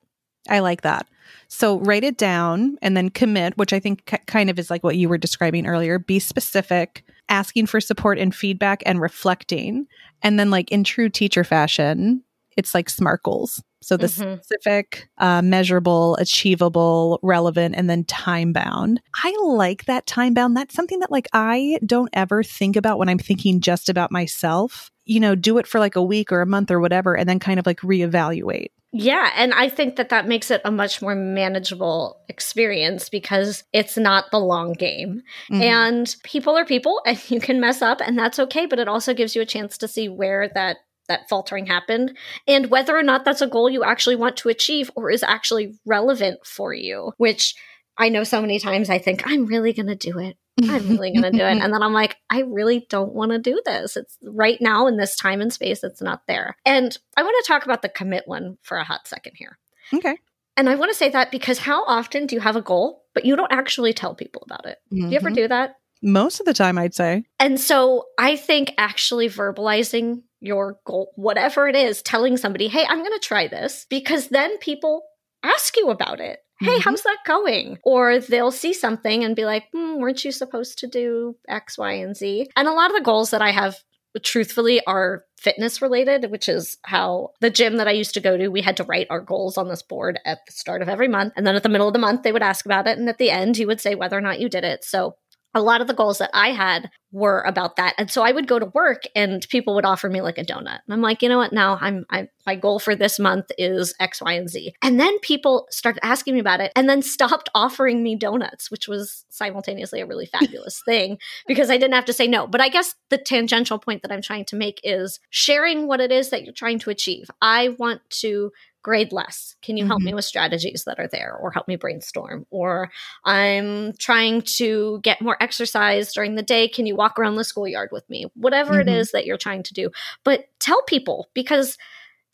I 0.50 0.60
like 0.60 0.82
that. 0.82 1.08
So 1.48 1.80
write 1.80 2.04
it 2.04 2.18
down 2.18 2.78
and 2.82 2.96
then 2.96 3.10
commit, 3.10 3.58
which 3.58 3.74
I 3.74 3.80
think 3.80 4.06
k- 4.06 4.20
kind 4.26 4.50
of 4.50 4.58
is 4.58 4.70
like 4.70 4.84
what 4.84 4.98
you 4.98 5.10
were 5.10 5.18
describing 5.18 5.68
earlier. 5.68 6.00
Be 6.00 6.20
specific, 6.20 7.04
asking 7.30 7.68
for 7.68 7.82
support 7.82 8.18
and 8.18 8.34
feedback, 8.34 8.82
and 8.86 9.02
reflecting. 9.02 9.88
And 10.22 10.40
then, 10.40 10.50
like 10.50 10.72
in 10.72 10.84
true 10.86 11.10
teacher 11.10 11.44
fashion, 11.44 12.24
it's 12.58 12.74
like 12.74 12.90
SMART 12.90 13.24
goals. 13.24 13.62
So 13.82 13.98
the 13.98 14.08
mm-hmm. 14.08 14.42
specific, 14.42 15.10
uh, 15.18 15.42
measurable, 15.42 16.16
achievable, 16.16 17.20
relevant, 17.22 17.76
and 17.76 17.90
then 17.90 18.06
time 18.06 18.54
bound. 18.54 19.02
I 19.24 19.36
like 19.44 19.86
that 19.86 20.06
time 20.06 20.34
bound. 20.34 20.56
That's 20.56 20.74
something 20.74 21.00
that 21.00 21.12
like 21.12 21.28
I 21.34 21.80
don't 21.86 22.10
ever 22.14 22.44
think 22.44 22.76
about 22.76 22.98
when 22.98 23.10
I'm 23.10 23.20
thinking 23.20 23.60
just 23.60 23.90
about 23.90 24.12
myself. 24.12 24.90
You 25.06 25.20
know, 25.20 25.36
do 25.36 25.58
it 25.58 25.68
for 25.68 25.80
like 25.80 25.98
a 25.98 26.04
week 26.04 26.32
or 26.32 26.42
a 26.42 26.48
month 26.48 26.72
or 26.72 26.80
whatever, 26.80 27.16
and 27.16 27.28
then 27.28 27.40
kind 27.40 27.60
of 27.60 27.66
like 27.66 27.82
reevaluate. 27.82 28.68
Yeah, 28.96 29.32
and 29.36 29.56
I 29.56 29.70
think 29.70 29.96
that 29.96 30.10
that 30.10 30.28
makes 30.28 30.52
it 30.52 30.62
a 30.64 30.72
much 30.72 31.02
more 31.02 31.16
manageable 31.16 32.22
experience 32.30 33.10
because 33.10 33.64
it's 33.74 33.98
not 33.98 34.30
the 34.30 34.40
long 34.40 34.74
game. 34.74 35.24
Mm-hmm. 35.52 35.62
And 35.64 36.16
people 36.24 36.56
are 36.56 36.64
people 36.64 37.02
and 37.06 37.20
you 37.30 37.42
can 37.42 37.60
mess 37.60 37.82
up 37.82 38.02
and 38.02 38.18
that's 38.18 38.38
okay, 38.40 38.68
but 38.68 38.80
it 38.80 38.88
also 38.88 39.16
gives 39.16 39.36
you 39.36 39.42
a 39.42 39.48
chance 39.48 39.80
to 39.80 39.88
see 39.88 40.08
where 40.08 40.50
that 40.54 40.78
that 41.08 41.28
faltering 41.30 41.66
happened 41.66 42.18
and 42.48 42.70
whether 42.70 42.98
or 42.98 43.04
not 43.04 43.26
that's 43.26 43.42
a 43.42 43.48
goal 43.48 43.70
you 43.70 43.84
actually 43.84 44.16
want 44.16 44.38
to 44.38 44.50
achieve 44.50 44.90
or 44.96 45.10
is 45.10 45.24
actually 45.24 45.74
relevant 45.86 46.46
for 46.46 46.74
you, 46.74 47.12
which 47.18 47.56
I 47.98 48.10
know 48.10 48.24
so 48.24 48.42
many 48.42 48.60
times 48.60 48.90
I 48.90 48.98
think 48.98 49.24
I'm 49.26 49.46
really 49.46 49.74
going 49.74 49.88
to 49.88 49.96
do 49.96 50.18
it. 50.20 50.38
I'm 50.62 50.88
really 50.88 51.12
going 51.12 51.24
to 51.24 51.32
do 51.32 51.44
it. 51.44 51.58
And 51.64 51.74
then 51.74 51.84
I'm 51.84 51.94
like, 51.94 52.18
I 52.30 52.42
really 52.42 52.86
don't 52.90 53.14
want 53.14 53.32
to 53.32 53.40
do 53.40 53.62
this. 53.66 53.98
It's 53.98 54.18
right 54.24 54.60
now 54.62 54.88
in 54.88 54.98
this 54.98 55.16
time 55.16 55.42
and 55.42 55.52
space, 55.52 55.84
it's 55.84 56.02
not 56.02 56.22
there. 56.28 56.56
And 56.66 56.98
I 57.18 57.24
want 57.24 57.36
to 57.44 57.48
talk 57.48 57.66
about 57.66 57.82
the 57.82 57.90
commit 57.90 58.24
one 58.28 58.58
for 58.62 58.78
a 58.78 58.84
hot 58.84 59.08
second 59.08 59.34
here. 59.36 59.58
Okay. 59.94 60.18
And 60.56 60.70
I 60.70 60.76
want 60.76 60.92
to 60.92 60.98
say 60.98 61.10
that 61.10 61.32
because 61.32 61.60
how 61.60 61.84
often 61.86 62.28
do 62.28 62.36
you 62.36 62.42
have 62.42 62.56
a 62.56 62.62
goal, 62.62 63.04
but 63.14 63.26
you 63.26 63.36
don't 63.36 63.52
actually 63.52 63.94
tell 63.94 64.14
people 64.14 64.44
about 64.46 64.66
it? 64.66 64.78
Mm-hmm. 64.92 65.06
Do 65.06 65.12
you 65.12 65.18
ever 65.18 65.30
mm-hmm. 65.30 65.36
do 65.36 65.48
that? 65.48 65.76
Most 66.02 66.40
of 66.40 66.46
the 66.46 66.54
time, 66.54 66.78
I'd 66.78 66.94
say. 66.94 67.24
And 67.40 67.60
so 67.60 68.06
I 68.20 68.36
think 68.36 68.74
actually 68.78 69.30
verbalizing 69.30 70.24
your 70.44 70.78
goal, 70.86 71.12
whatever 71.16 71.68
it 71.68 71.76
is, 71.76 72.02
telling 72.02 72.38
somebody, 72.38 72.68
hey, 72.68 72.86
I'm 72.88 73.00
going 73.00 73.14
to 73.14 73.20
try 73.20 73.48
this, 73.48 73.86
because 73.90 74.28
then 74.28 74.58
people 74.60 75.04
ask 75.44 75.76
you 75.78 75.90
about 75.90 76.20
it. 76.20 76.40
Hey, 76.60 76.68
mm-hmm. 76.68 76.82
how's 76.82 77.02
that 77.02 77.18
going? 77.26 77.80
Or 77.84 78.20
they'll 78.20 78.52
see 78.52 78.74
something 78.74 79.24
and 79.24 79.36
be 79.36 79.46
like, 79.46 79.66
hmm, 79.74 79.98
weren't 79.98 80.24
you 80.24 80.32
supposed 80.32 80.80
to 80.80 80.88
do 80.88 81.36
X, 81.48 81.78
Y, 81.78 81.94
and 81.94 82.16
Z? 82.16 82.50
And 82.56 82.68
a 82.68 82.74
lot 82.74 82.92
of 82.92 82.96
the 82.96 83.04
goals 83.04 83.32
that 83.32 83.42
I 83.42 83.52
have 83.52 83.78
truthfully 84.22 84.80
are 84.86 85.26
fitness 85.40 85.82
related, 85.82 86.30
which 86.30 86.48
is 86.48 86.78
how 86.84 87.32
the 87.42 87.50
gym 87.50 87.78
that 87.78 87.88
I 87.88 87.92
used 87.92 88.14
to 88.14 88.22
go 88.22 88.38
to, 88.38 88.50
we 88.50 88.62
had 88.62 88.78
to 88.78 88.84
write 88.84 89.08
our 89.10 89.20
goals 89.20 89.58
on 89.58 89.68
this 89.68 89.82
board 89.82 90.20
at 90.24 90.40
the 90.46 90.54
start 90.54 90.82
of 90.82 90.88
every 90.88 91.08
month. 91.08 91.34
And 91.36 91.46
then 91.46 91.56
at 91.56 91.64
the 91.64 91.70
middle 91.70 91.88
of 91.88 91.94
the 91.94 92.00
month, 92.00 92.22
they 92.22 92.32
would 92.32 92.44
ask 92.44 92.66
about 92.66 92.88
it. 92.88 92.98
And 92.98 93.10
at 93.10 93.18
the 93.18 93.32
end, 93.32 93.58
you 93.58 93.68
would 93.68 93.82
say 93.82 93.96
whether 93.96 94.18
or 94.18 94.22
not 94.22 94.40
you 94.40 94.48
did 94.48 94.64
it. 94.64 94.86
So 94.86 95.16
a 95.54 95.62
lot 95.62 95.82
of 95.82 95.88
the 95.88 95.94
goals 95.94 96.18
that 96.18 96.32
I 96.34 96.52
had 96.52 96.90
were 97.12 97.42
about 97.42 97.76
that. 97.76 97.94
And 98.00 98.10
so 98.10 98.24
I 98.24 98.32
would 98.32 98.48
go 98.48 98.58
to 98.58 98.66
work 98.66 99.04
and 99.16 99.48
people 99.50 99.76
would 99.76 99.86
offer 99.86 100.10
me 100.10 100.22
like 100.22 100.40
a 100.40 100.44
donut. 100.44 100.80
And 100.86 100.94
I'm 100.94 101.02
like, 101.02 101.22
you 101.22 101.30
know 101.30 101.38
what? 101.38 101.54
Now 101.54 101.78
I'm, 101.80 102.06
I, 102.10 102.28
my 102.46 102.56
goal 102.56 102.80
for 102.80 102.96
this 102.96 103.20
month 103.20 103.46
is 103.58 103.94
X, 104.00 104.20
Y, 104.20 104.34
and 104.34 104.50
Z. 104.50 104.74
And 104.82 105.00
then 105.00 105.20
people 105.20 105.68
started 105.70 106.04
asking 106.04 106.34
me 106.34 106.40
about 106.40 106.60
it 106.60 106.72
and 106.76 106.90
then 106.90 107.04
stopped 107.04 107.50
offering 107.54 108.02
me 108.02 108.16
donuts, 108.16 108.72
which 108.72 108.88
was 108.88 109.26
simultaneously 109.30 110.02
a 110.02 110.08
really 110.08 110.26
fabulous 110.26 110.82
thing 110.86 111.20
because 111.48 111.70
I 111.70 111.78
didn't 111.78 111.94
have 111.94 112.06
to 112.06 112.14
say 112.14 112.28
no. 112.28 112.48
But 112.48 112.62
I 112.62 112.70
guess 112.70 112.96
the 113.10 113.20
tangential 113.20 113.78
point 113.78 114.02
that 114.02 114.12
I'm 114.12 114.24
trying 114.24 114.46
to 114.46 114.56
make 114.56 114.82
is 114.84 115.20
sharing 115.30 115.88
what 115.88 116.02
it 116.02 116.12
is 116.12 116.32
that 116.32 116.44
you're 116.44 116.54
trying 116.54 116.80
to 116.80 116.90
achieve. 116.90 117.30
I 117.42 117.70
want 117.78 118.02
to 118.22 118.52
grade 118.84 119.12
less. 119.12 119.56
Can 119.62 119.78
you 119.78 119.86
help 119.86 120.00
mm-hmm. 120.00 120.08
me 120.08 120.14
with 120.14 120.26
strategies 120.26 120.84
that 120.86 121.00
are 121.00 121.08
there 121.08 121.36
or 121.36 121.52
help 121.52 121.68
me 121.68 121.78
brainstorm? 121.78 122.46
Or 122.52 122.92
I'm 123.26 123.94
trying 123.94 124.42
to 124.58 125.00
get 125.02 125.22
more 125.22 125.42
exercise 125.42 126.14
during 126.14 126.36
the 126.36 126.44
day. 126.44 126.68
Can 126.68 126.86
you 126.86 126.96
walk 126.96 127.18
around 127.18 127.36
the 127.36 127.44
schoolyard 127.44 127.90
with 127.92 128.08
me? 128.10 128.28
Whatever 128.36 128.74
mm-hmm. 128.74 128.90
it 128.90 128.96
is 128.96 129.12
that 129.12 129.26
you're 129.26 129.38
trying 129.38 129.64
to 129.64 129.74
do. 129.74 129.90
But 130.24 130.48
tell 130.60 130.82
people 130.84 131.30
because 131.34 131.78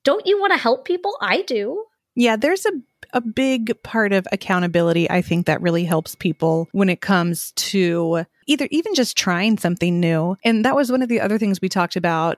don't 0.04 0.26
you 0.26 0.40
want 0.40 0.52
to 0.54 0.60
help 0.60 0.86
people? 0.86 1.16
I 1.22 1.44
do. 1.44 1.86
Yeah, 2.16 2.36
there's 2.36 2.66
a 2.66 2.72
a 3.14 3.22
big 3.22 3.74
part 3.82 4.14
of 4.14 4.28
accountability 4.32 5.10
I 5.10 5.22
think 5.22 5.48
that 5.48 5.62
really 5.62 5.84
helps 5.84 6.14
people 6.14 6.68
when 6.74 6.90
it 6.90 7.02
comes 7.02 7.52
to 7.54 8.26
either 8.46 8.68
even 8.72 8.94
just 8.94 9.18
trying 9.18 9.58
something 9.58 10.00
new. 10.00 10.38
And 10.44 10.64
that 10.64 10.76
was 10.76 10.92
one 10.92 11.02
of 11.02 11.10
the 11.10 11.22
other 11.22 11.38
things 11.38 11.60
we 11.62 11.70
talked 11.70 11.96
about 11.96 12.38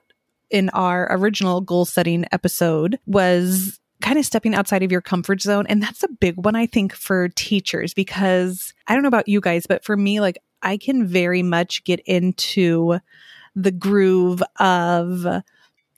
in 0.50 0.68
our 0.70 1.08
original 1.10 1.60
goal 1.60 1.84
setting 1.84 2.26
episode 2.30 2.98
was 3.06 3.80
kind 4.02 4.18
of 4.18 4.26
stepping 4.26 4.54
outside 4.54 4.82
of 4.82 4.92
your 4.92 5.00
comfort 5.00 5.40
zone. 5.40 5.66
And 5.68 5.82
that's 5.82 6.02
a 6.02 6.08
big 6.08 6.36
one, 6.36 6.56
I 6.56 6.66
think, 6.66 6.92
for 6.92 7.28
teachers, 7.30 7.94
because 7.94 8.74
I 8.86 8.94
don't 8.94 9.02
know 9.02 9.08
about 9.08 9.28
you 9.28 9.40
guys, 9.40 9.66
but 9.66 9.84
for 9.84 9.96
me, 9.96 10.20
like 10.20 10.38
I 10.62 10.76
can 10.76 11.06
very 11.06 11.42
much 11.42 11.84
get 11.84 12.00
into 12.00 12.98
the 13.54 13.72
groove 13.72 14.42
of, 14.58 15.26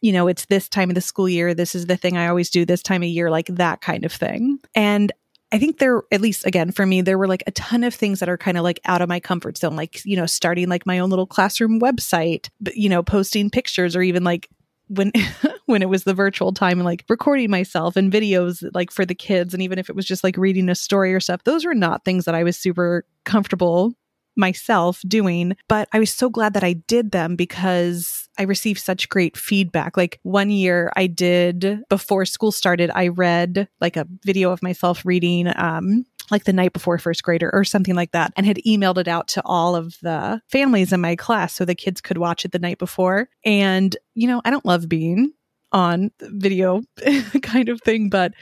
you 0.00 0.12
know, 0.12 0.28
it's 0.28 0.46
this 0.46 0.68
time 0.68 0.90
of 0.90 0.94
the 0.94 1.00
school 1.00 1.28
year. 1.28 1.54
This 1.54 1.74
is 1.74 1.86
the 1.86 1.96
thing 1.96 2.16
I 2.16 2.28
always 2.28 2.50
do 2.50 2.64
this 2.64 2.82
time 2.82 3.02
of 3.02 3.08
year, 3.08 3.30
like 3.30 3.46
that 3.46 3.80
kind 3.80 4.04
of 4.04 4.12
thing. 4.12 4.58
And 4.74 5.12
I 5.52 5.58
think 5.58 5.78
there, 5.78 6.02
at 6.10 6.20
least 6.20 6.46
again, 6.46 6.72
for 6.72 6.84
me, 6.84 7.00
there 7.00 7.16
were 7.16 7.28
like 7.28 7.44
a 7.46 7.52
ton 7.52 7.84
of 7.84 7.94
things 7.94 8.20
that 8.20 8.28
are 8.28 8.36
kind 8.36 8.56
of 8.56 8.64
like 8.64 8.80
out 8.86 9.02
of 9.02 9.08
my 9.08 9.20
comfort 9.20 9.56
zone, 9.56 9.76
like, 9.76 10.04
you 10.04 10.16
know, 10.16 10.26
starting 10.26 10.68
like 10.68 10.84
my 10.84 10.98
own 10.98 11.10
little 11.10 11.26
classroom 11.26 11.80
website, 11.80 12.48
but, 12.60 12.76
you 12.76 12.88
know, 12.88 13.02
posting 13.02 13.50
pictures 13.50 13.94
or 13.94 14.02
even 14.02 14.24
like 14.24 14.48
when 14.88 15.12
when 15.66 15.82
it 15.82 15.88
was 15.88 16.04
the 16.04 16.14
virtual 16.14 16.52
time 16.52 16.78
and 16.78 16.84
like 16.84 17.04
recording 17.08 17.50
myself 17.50 17.96
and 17.96 18.12
videos 18.12 18.68
like 18.74 18.90
for 18.90 19.04
the 19.04 19.14
kids 19.14 19.54
and 19.54 19.62
even 19.62 19.78
if 19.78 19.88
it 19.88 19.96
was 19.96 20.06
just 20.06 20.24
like 20.24 20.36
reading 20.36 20.68
a 20.68 20.74
story 20.74 21.14
or 21.14 21.20
stuff 21.20 21.44
those 21.44 21.64
were 21.64 21.74
not 21.74 22.04
things 22.04 22.24
that 22.24 22.34
I 22.34 22.42
was 22.42 22.56
super 22.56 23.04
comfortable 23.24 23.94
myself 24.36 25.00
doing 25.06 25.56
but 25.68 25.88
I 25.92 26.00
was 26.00 26.10
so 26.10 26.28
glad 26.28 26.54
that 26.54 26.64
I 26.64 26.72
did 26.72 27.12
them 27.12 27.36
because 27.36 28.28
I 28.36 28.42
received 28.42 28.80
such 28.80 29.08
great 29.08 29.36
feedback 29.36 29.96
like 29.96 30.18
one 30.22 30.50
year 30.50 30.92
I 30.96 31.06
did 31.06 31.82
before 31.88 32.26
school 32.26 32.50
started 32.50 32.90
I 32.94 33.08
read 33.08 33.68
like 33.80 33.96
a 33.96 34.08
video 34.24 34.50
of 34.50 34.62
myself 34.62 35.04
reading 35.04 35.52
um 35.54 36.04
like 36.30 36.44
the 36.44 36.52
night 36.52 36.72
before 36.72 36.98
first 36.98 37.22
grader 37.22 37.50
or 37.52 37.64
something 37.64 37.94
like 37.94 38.12
that 38.12 38.32
and 38.36 38.46
had 38.46 38.58
emailed 38.66 38.98
it 38.98 39.08
out 39.08 39.28
to 39.28 39.42
all 39.44 39.76
of 39.76 39.98
the 40.00 40.40
families 40.48 40.92
in 40.92 41.00
my 41.00 41.16
class 41.16 41.52
so 41.52 41.64
the 41.64 41.74
kids 41.74 42.00
could 42.00 42.18
watch 42.18 42.44
it 42.44 42.52
the 42.52 42.58
night 42.58 42.78
before. 42.78 43.28
And, 43.44 43.94
you 44.14 44.26
know, 44.26 44.40
I 44.44 44.50
don't 44.50 44.64
love 44.64 44.88
being 44.88 45.32
on 45.74 46.10
video 46.22 46.82
kind 47.42 47.68
of 47.68 47.82
thing, 47.82 48.10
but 48.10 48.32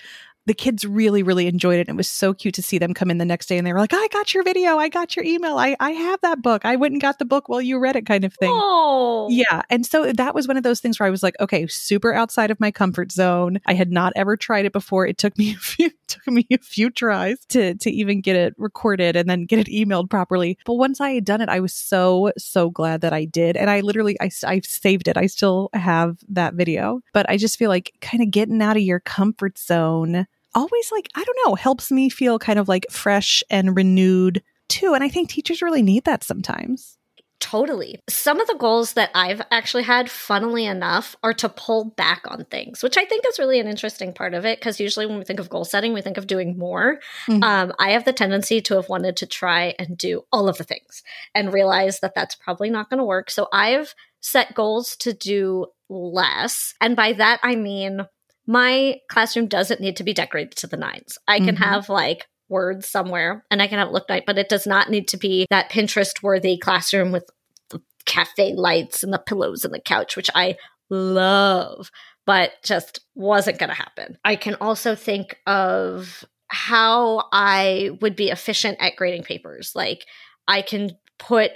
the 0.46 0.54
kids 0.54 0.84
really, 0.84 1.22
really 1.22 1.46
enjoyed 1.46 1.78
it. 1.78 1.88
And 1.88 1.90
it 1.90 1.96
was 1.96 2.08
so 2.08 2.34
cute 2.34 2.54
to 2.54 2.62
see 2.62 2.78
them 2.78 2.94
come 2.94 3.11
in 3.11 3.18
the 3.18 3.25
next 3.25 3.46
day 3.46 3.58
and 3.58 3.66
they 3.66 3.72
were 3.72 3.78
like, 3.78 3.94
I 3.94 4.08
got 4.08 4.34
your 4.34 4.42
video. 4.42 4.76
I 4.76 4.88
got 4.88 5.14
your 5.14 5.25
email. 5.25 5.56
I, 5.56 5.76
I 5.78 5.92
have 5.92 6.20
that 6.22 6.42
book. 6.42 6.64
I 6.64 6.76
went 6.76 6.92
and 6.92 7.00
got 7.00 7.18
the 7.18 7.25
book 7.25 7.49
while 7.49 7.62
you 7.62 7.78
read 7.78 7.96
it 7.96 8.06
kind 8.06 8.25
of 8.25 8.34
thing. 8.34 8.50
Oh. 8.52 9.28
Yeah. 9.30 9.62
And 9.70 9.87
so 9.87 10.12
that 10.12 10.34
was 10.34 10.49
one 10.49 10.56
of 10.56 10.64
those 10.64 10.80
things 10.80 10.99
where 10.99 11.06
I 11.06 11.11
was 11.11 11.22
like, 11.22 11.37
okay, 11.38 11.66
super 11.68 12.12
outside 12.12 12.50
of 12.50 12.58
my 12.58 12.70
comfort 12.70 13.12
zone. 13.12 13.61
I 13.66 13.75
had 13.75 13.92
not 13.92 14.12
ever 14.16 14.37
tried 14.37 14.64
it 14.64 14.72
before. 14.72 15.06
It 15.06 15.18
took 15.18 15.38
me 15.38 15.52
a 15.54 15.58
few 15.58 15.90
took 16.08 16.26
me 16.26 16.46
a 16.50 16.58
few 16.58 16.90
tries 16.90 17.44
to 17.46 17.75
to 17.76 17.90
even 17.90 18.20
get 18.20 18.37
it 18.37 18.54
recorded 18.58 19.16
and 19.16 19.30
then 19.30 19.44
get 19.44 19.58
it 19.61 19.66
emailed 19.68 20.11
properly. 20.11 20.58
But 20.66 20.75
once 20.75 21.00
I 21.00 21.11
had 21.11 21.25
done 21.25 21.40
it, 21.40 21.49
I 21.49 21.61
was 21.61 21.72
so 21.72 22.32
so 22.37 22.68
glad 22.70 23.00
that 23.02 23.12
I 23.12 23.25
did. 23.25 23.56
And 23.56 23.70
I 23.70 23.80
literally 23.80 24.16
I 24.20 24.30
I 24.44 24.61
saved 24.64 25.06
it. 25.06 25.16
I 25.16 25.26
still 25.26 25.70
have 25.72 26.18
that 26.28 26.54
video. 26.54 27.00
But 27.12 27.30
I 27.30 27.37
just 27.37 27.58
feel 27.58 27.70
like 27.70 27.92
kind 28.00 28.22
of 28.22 28.30
getting 28.30 28.61
out 28.61 28.76
of 28.76 28.82
your 28.82 29.00
comfort 29.00 29.56
zone 29.58 30.26
always 30.54 30.92
like, 30.92 31.09
I 31.14 31.25
don't 31.25 31.38
know, 31.47 31.54
helps 31.54 31.90
me 31.90 32.09
feel 32.09 32.38
kind 32.38 32.59
of 32.59 32.68
like 32.68 32.87
fresh 32.90 33.42
and 33.50 33.76
renewed 33.76 34.42
too. 34.68 34.94
And 34.94 35.04
I 35.04 35.09
think 35.09 35.28
teachers 35.28 35.62
really 35.62 35.82
need 35.82 36.04
that 36.04 36.25
sometimes. 36.25 36.99
Totally. 37.42 37.99
Some 38.09 38.40
of 38.40 38.47
the 38.47 38.54
goals 38.54 38.92
that 38.92 39.11
I've 39.16 39.42
actually 39.50 39.82
had, 39.82 40.09
funnily 40.09 40.64
enough, 40.64 41.16
are 41.25 41.35
to 41.35 41.49
pull 41.49 41.87
back 41.87 42.23
on 42.28 42.44
things, 42.44 42.85
which 42.85 42.97
I 42.97 43.04
think 43.04 43.26
is 43.26 43.40
really 43.40 43.59
an 43.59 43.66
interesting 43.66 44.12
part 44.12 44.32
of 44.32 44.47
it. 44.47 44.61
Because 44.61 44.78
usually 44.78 45.06
when 45.06 45.18
we 45.18 45.25
think 45.25 45.40
of 45.40 45.49
goal 45.49 45.64
setting, 45.64 45.92
we 45.92 46.02
think 46.02 46.18
of 46.18 46.28
doing 46.28 46.56
more. 46.56 47.00
Mm-hmm. 47.26 47.42
Um, 47.42 47.73
I 47.80 47.90
have 47.90 48.04
the 48.04 48.12
tendency 48.12 48.61
to 48.61 48.76
have 48.76 48.88
wanted 48.88 49.16
to 49.16 49.26
try 49.26 49.75
and 49.76 49.99
do 49.99 50.23
all 50.32 50.49
of 50.49 50.56
the 50.56 50.64
things 50.64 51.02
and 51.35 51.52
realize 51.52 51.99
that 51.99 52.14
that's 52.14 52.37
probably 52.37 52.71
not 52.71 52.88
going 52.88 52.99
to 52.99 53.04
work. 53.04 53.28
So 53.28 53.49
I've 53.52 53.92
set 54.21 54.54
goals 54.54 54.94
to 54.99 55.12
do 55.12 55.66
less. 55.88 56.75
And 56.80 56.94
by 56.94 57.12
that, 57.14 57.40
I 57.42 57.56
mean, 57.56 58.06
my 58.46 58.96
classroom 59.08 59.46
doesn't 59.46 59.80
need 59.80 59.96
to 59.96 60.04
be 60.04 60.12
decorated 60.12 60.56
to 60.56 60.66
the 60.66 60.76
nines. 60.76 61.18
I 61.28 61.38
can 61.38 61.54
mm-hmm. 61.54 61.64
have 61.64 61.88
like 61.88 62.26
words 62.49 62.88
somewhere 62.88 63.44
and 63.50 63.62
I 63.62 63.66
can 63.66 63.78
have 63.78 63.88
it 63.88 63.92
look 63.92 64.08
nice, 64.08 64.22
but 64.26 64.38
it 64.38 64.49
does 64.49 64.66
not 64.66 64.90
need 64.90 65.08
to 65.08 65.16
be 65.16 65.46
that 65.50 65.70
Pinterest 65.70 66.22
worthy 66.22 66.58
classroom 66.58 67.12
with 67.12 67.25
the 67.70 67.80
cafe 68.04 68.54
lights 68.54 69.02
and 69.02 69.12
the 69.12 69.18
pillows 69.18 69.64
and 69.64 69.72
the 69.72 69.80
couch, 69.80 70.16
which 70.16 70.30
I 70.34 70.56
love, 70.90 71.90
but 72.26 72.52
just 72.64 73.00
wasn't 73.14 73.58
going 73.58 73.70
to 73.70 73.75
happen. 73.75 74.18
I 74.25 74.37
can 74.37 74.56
also 74.56 74.94
think 74.94 75.38
of 75.46 76.25
how 76.49 77.28
I 77.32 77.90
would 78.02 78.14
be 78.14 78.28
efficient 78.28 78.76
at 78.80 78.96
grading 78.96 79.22
papers. 79.22 79.72
Like 79.75 80.04
I 80.46 80.62
can 80.62 80.90
put 81.18 81.52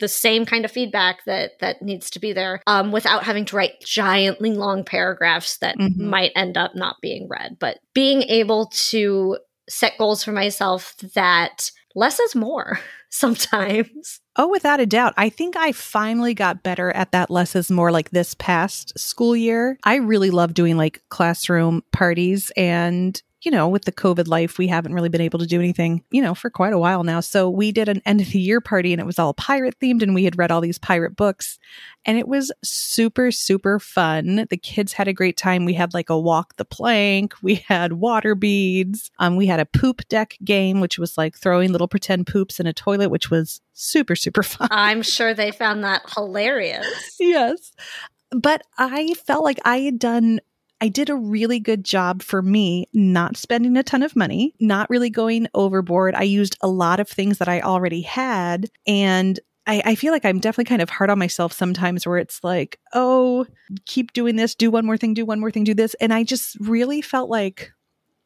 the 0.00 0.08
same 0.08 0.44
kind 0.44 0.64
of 0.64 0.70
feedback 0.70 1.24
that 1.26 1.52
that 1.60 1.82
needs 1.82 2.10
to 2.10 2.18
be 2.18 2.32
there 2.32 2.62
um, 2.66 2.92
without 2.92 3.24
having 3.24 3.44
to 3.44 3.56
write 3.56 3.80
giantly 3.84 4.54
long 4.54 4.84
paragraphs 4.84 5.58
that 5.58 5.78
mm-hmm. 5.78 6.08
might 6.08 6.32
end 6.34 6.56
up 6.56 6.74
not 6.74 6.96
being 7.00 7.28
read 7.28 7.56
but 7.58 7.78
being 7.94 8.22
able 8.22 8.66
to 8.72 9.38
set 9.68 9.96
goals 9.98 10.24
for 10.24 10.32
myself 10.32 10.96
that 11.14 11.70
less 11.94 12.18
is 12.18 12.34
more 12.34 12.80
sometimes 13.10 14.20
Oh, 14.36 14.48
without 14.48 14.80
a 14.80 14.86
doubt. 14.86 15.12
I 15.18 15.28
think 15.28 15.54
I 15.54 15.72
finally 15.72 16.32
got 16.32 16.62
better 16.62 16.90
at 16.92 17.12
that 17.12 17.30
less 17.30 17.54
is 17.54 17.70
more 17.70 17.90
like 17.92 18.08
this 18.08 18.34
past 18.34 18.98
school 18.98 19.36
year. 19.36 19.76
I 19.84 19.96
really 19.96 20.30
love 20.30 20.54
doing 20.54 20.78
like 20.78 21.02
classroom 21.10 21.82
parties 21.92 22.50
and 22.56 23.20
you 23.42 23.50
know, 23.50 23.68
with 23.68 23.84
the 23.84 23.92
COVID 23.92 24.28
life, 24.28 24.58
we 24.58 24.66
haven't 24.66 24.92
really 24.92 25.08
been 25.08 25.20
able 25.20 25.38
to 25.38 25.46
do 25.46 25.58
anything, 25.58 26.04
you 26.10 26.20
know, 26.20 26.34
for 26.34 26.50
quite 26.50 26.74
a 26.74 26.78
while 26.78 27.04
now. 27.04 27.20
So 27.20 27.48
we 27.48 27.72
did 27.72 27.88
an 27.88 28.02
end 28.04 28.20
of 28.20 28.30
the 28.30 28.38
year 28.38 28.60
party 28.60 28.92
and 28.92 29.00
it 29.00 29.06
was 29.06 29.18
all 29.18 29.32
pirate 29.32 29.76
themed 29.80 30.02
and 30.02 30.14
we 30.14 30.24
had 30.24 30.36
read 30.36 30.50
all 30.50 30.60
these 30.60 30.78
pirate 30.78 31.16
books 31.16 31.58
and 32.04 32.18
it 32.18 32.28
was 32.28 32.52
super, 32.62 33.30
super 33.30 33.78
fun. 33.78 34.46
The 34.50 34.56
kids 34.58 34.92
had 34.92 35.08
a 35.08 35.14
great 35.14 35.38
time. 35.38 35.64
We 35.64 35.74
had 35.74 35.94
like 35.94 36.10
a 36.10 36.18
walk 36.18 36.56
the 36.56 36.64
plank. 36.66 37.34
We 37.42 37.56
had 37.56 37.94
water 37.94 38.34
beads. 38.34 39.10
Um, 39.18 39.36
we 39.36 39.46
had 39.46 39.60
a 39.60 39.66
poop 39.66 40.06
deck 40.08 40.36
game, 40.44 40.80
which 40.80 40.98
was 40.98 41.16
like 41.16 41.36
throwing 41.36 41.72
little 41.72 41.88
pretend 41.88 42.26
poops 42.26 42.60
in 42.60 42.66
a 42.66 42.74
toilet, 42.74 43.10
which 43.10 43.30
was 43.30 43.62
super, 43.72 44.16
super 44.16 44.42
fun. 44.42 44.68
I'm 44.70 45.02
sure 45.02 45.32
they 45.32 45.50
found 45.50 45.82
that 45.84 46.02
hilarious. 46.14 47.16
yes. 47.18 47.72
But 48.30 48.62
I 48.78 49.14
felt 49.14 49.42
like 49.44 49.58
I 49.64 49.80
had 49.80 49.98
done 49.98 50.40
I 50.80 50.88
did 50.88 51.10
a 51.10 51.14
really 51.14 51.60
good 51.60 51.84
job 51.84 52.22
for 52.22 52.40
me 52.42 52.86
not 52.92 53.36
spending 53.36 53.76
a 53.76 53.82
ton 53.82 54.02
of 54.02 54.16
money, 54.16 54.54
not 54.60 54.88
really 54.88 55.10
going 55.10 55.46
overboard. 55.54 56.14
I 56.14 56.22
used 56.22 56.56
a 56.62 56.68
lot 56.68 57.00
of 57.00 57.08
things 57.08 57.38
that 57.38 57.48
I 57.48 57.60
already 57.60 58.00
had. 58.00 58.70
And 58.86 59.38
I, 59.66 59.82
I, 59.84 59.94
feel 59.94 60.12
like 60.12 60.24
I'm 60.24 60.40
definitely 60.40 60.64
kind 60.64 60.80
of 60.80 60.88
hard 60.88 61.10
on 61.10 61.18
myself 61.18 61.52
sometimes 61.52 62.06
where 62.06 62.16
it's 62.16 62.42
like, 62.42 62.80
oh, 62.94 63.46
keep 63.86 64.14
doing 64.14 64.36
this, 64.36 64.54
do 64.54 64.70
one 64.70 64.86
more 64.86 64.96
thing, 64.96 65.12
do 65.12 65.26
one 65.26 65.38
more 65.38 65.50
thing, 65.50 65.64
do 65.64 65.74
this. 65.74 65.94
And 66.00 66.14
I 66.14 66.24
just 66.24 66.56
really 66.60 67.02
felt 67.02 67.28
like 67.28 67.70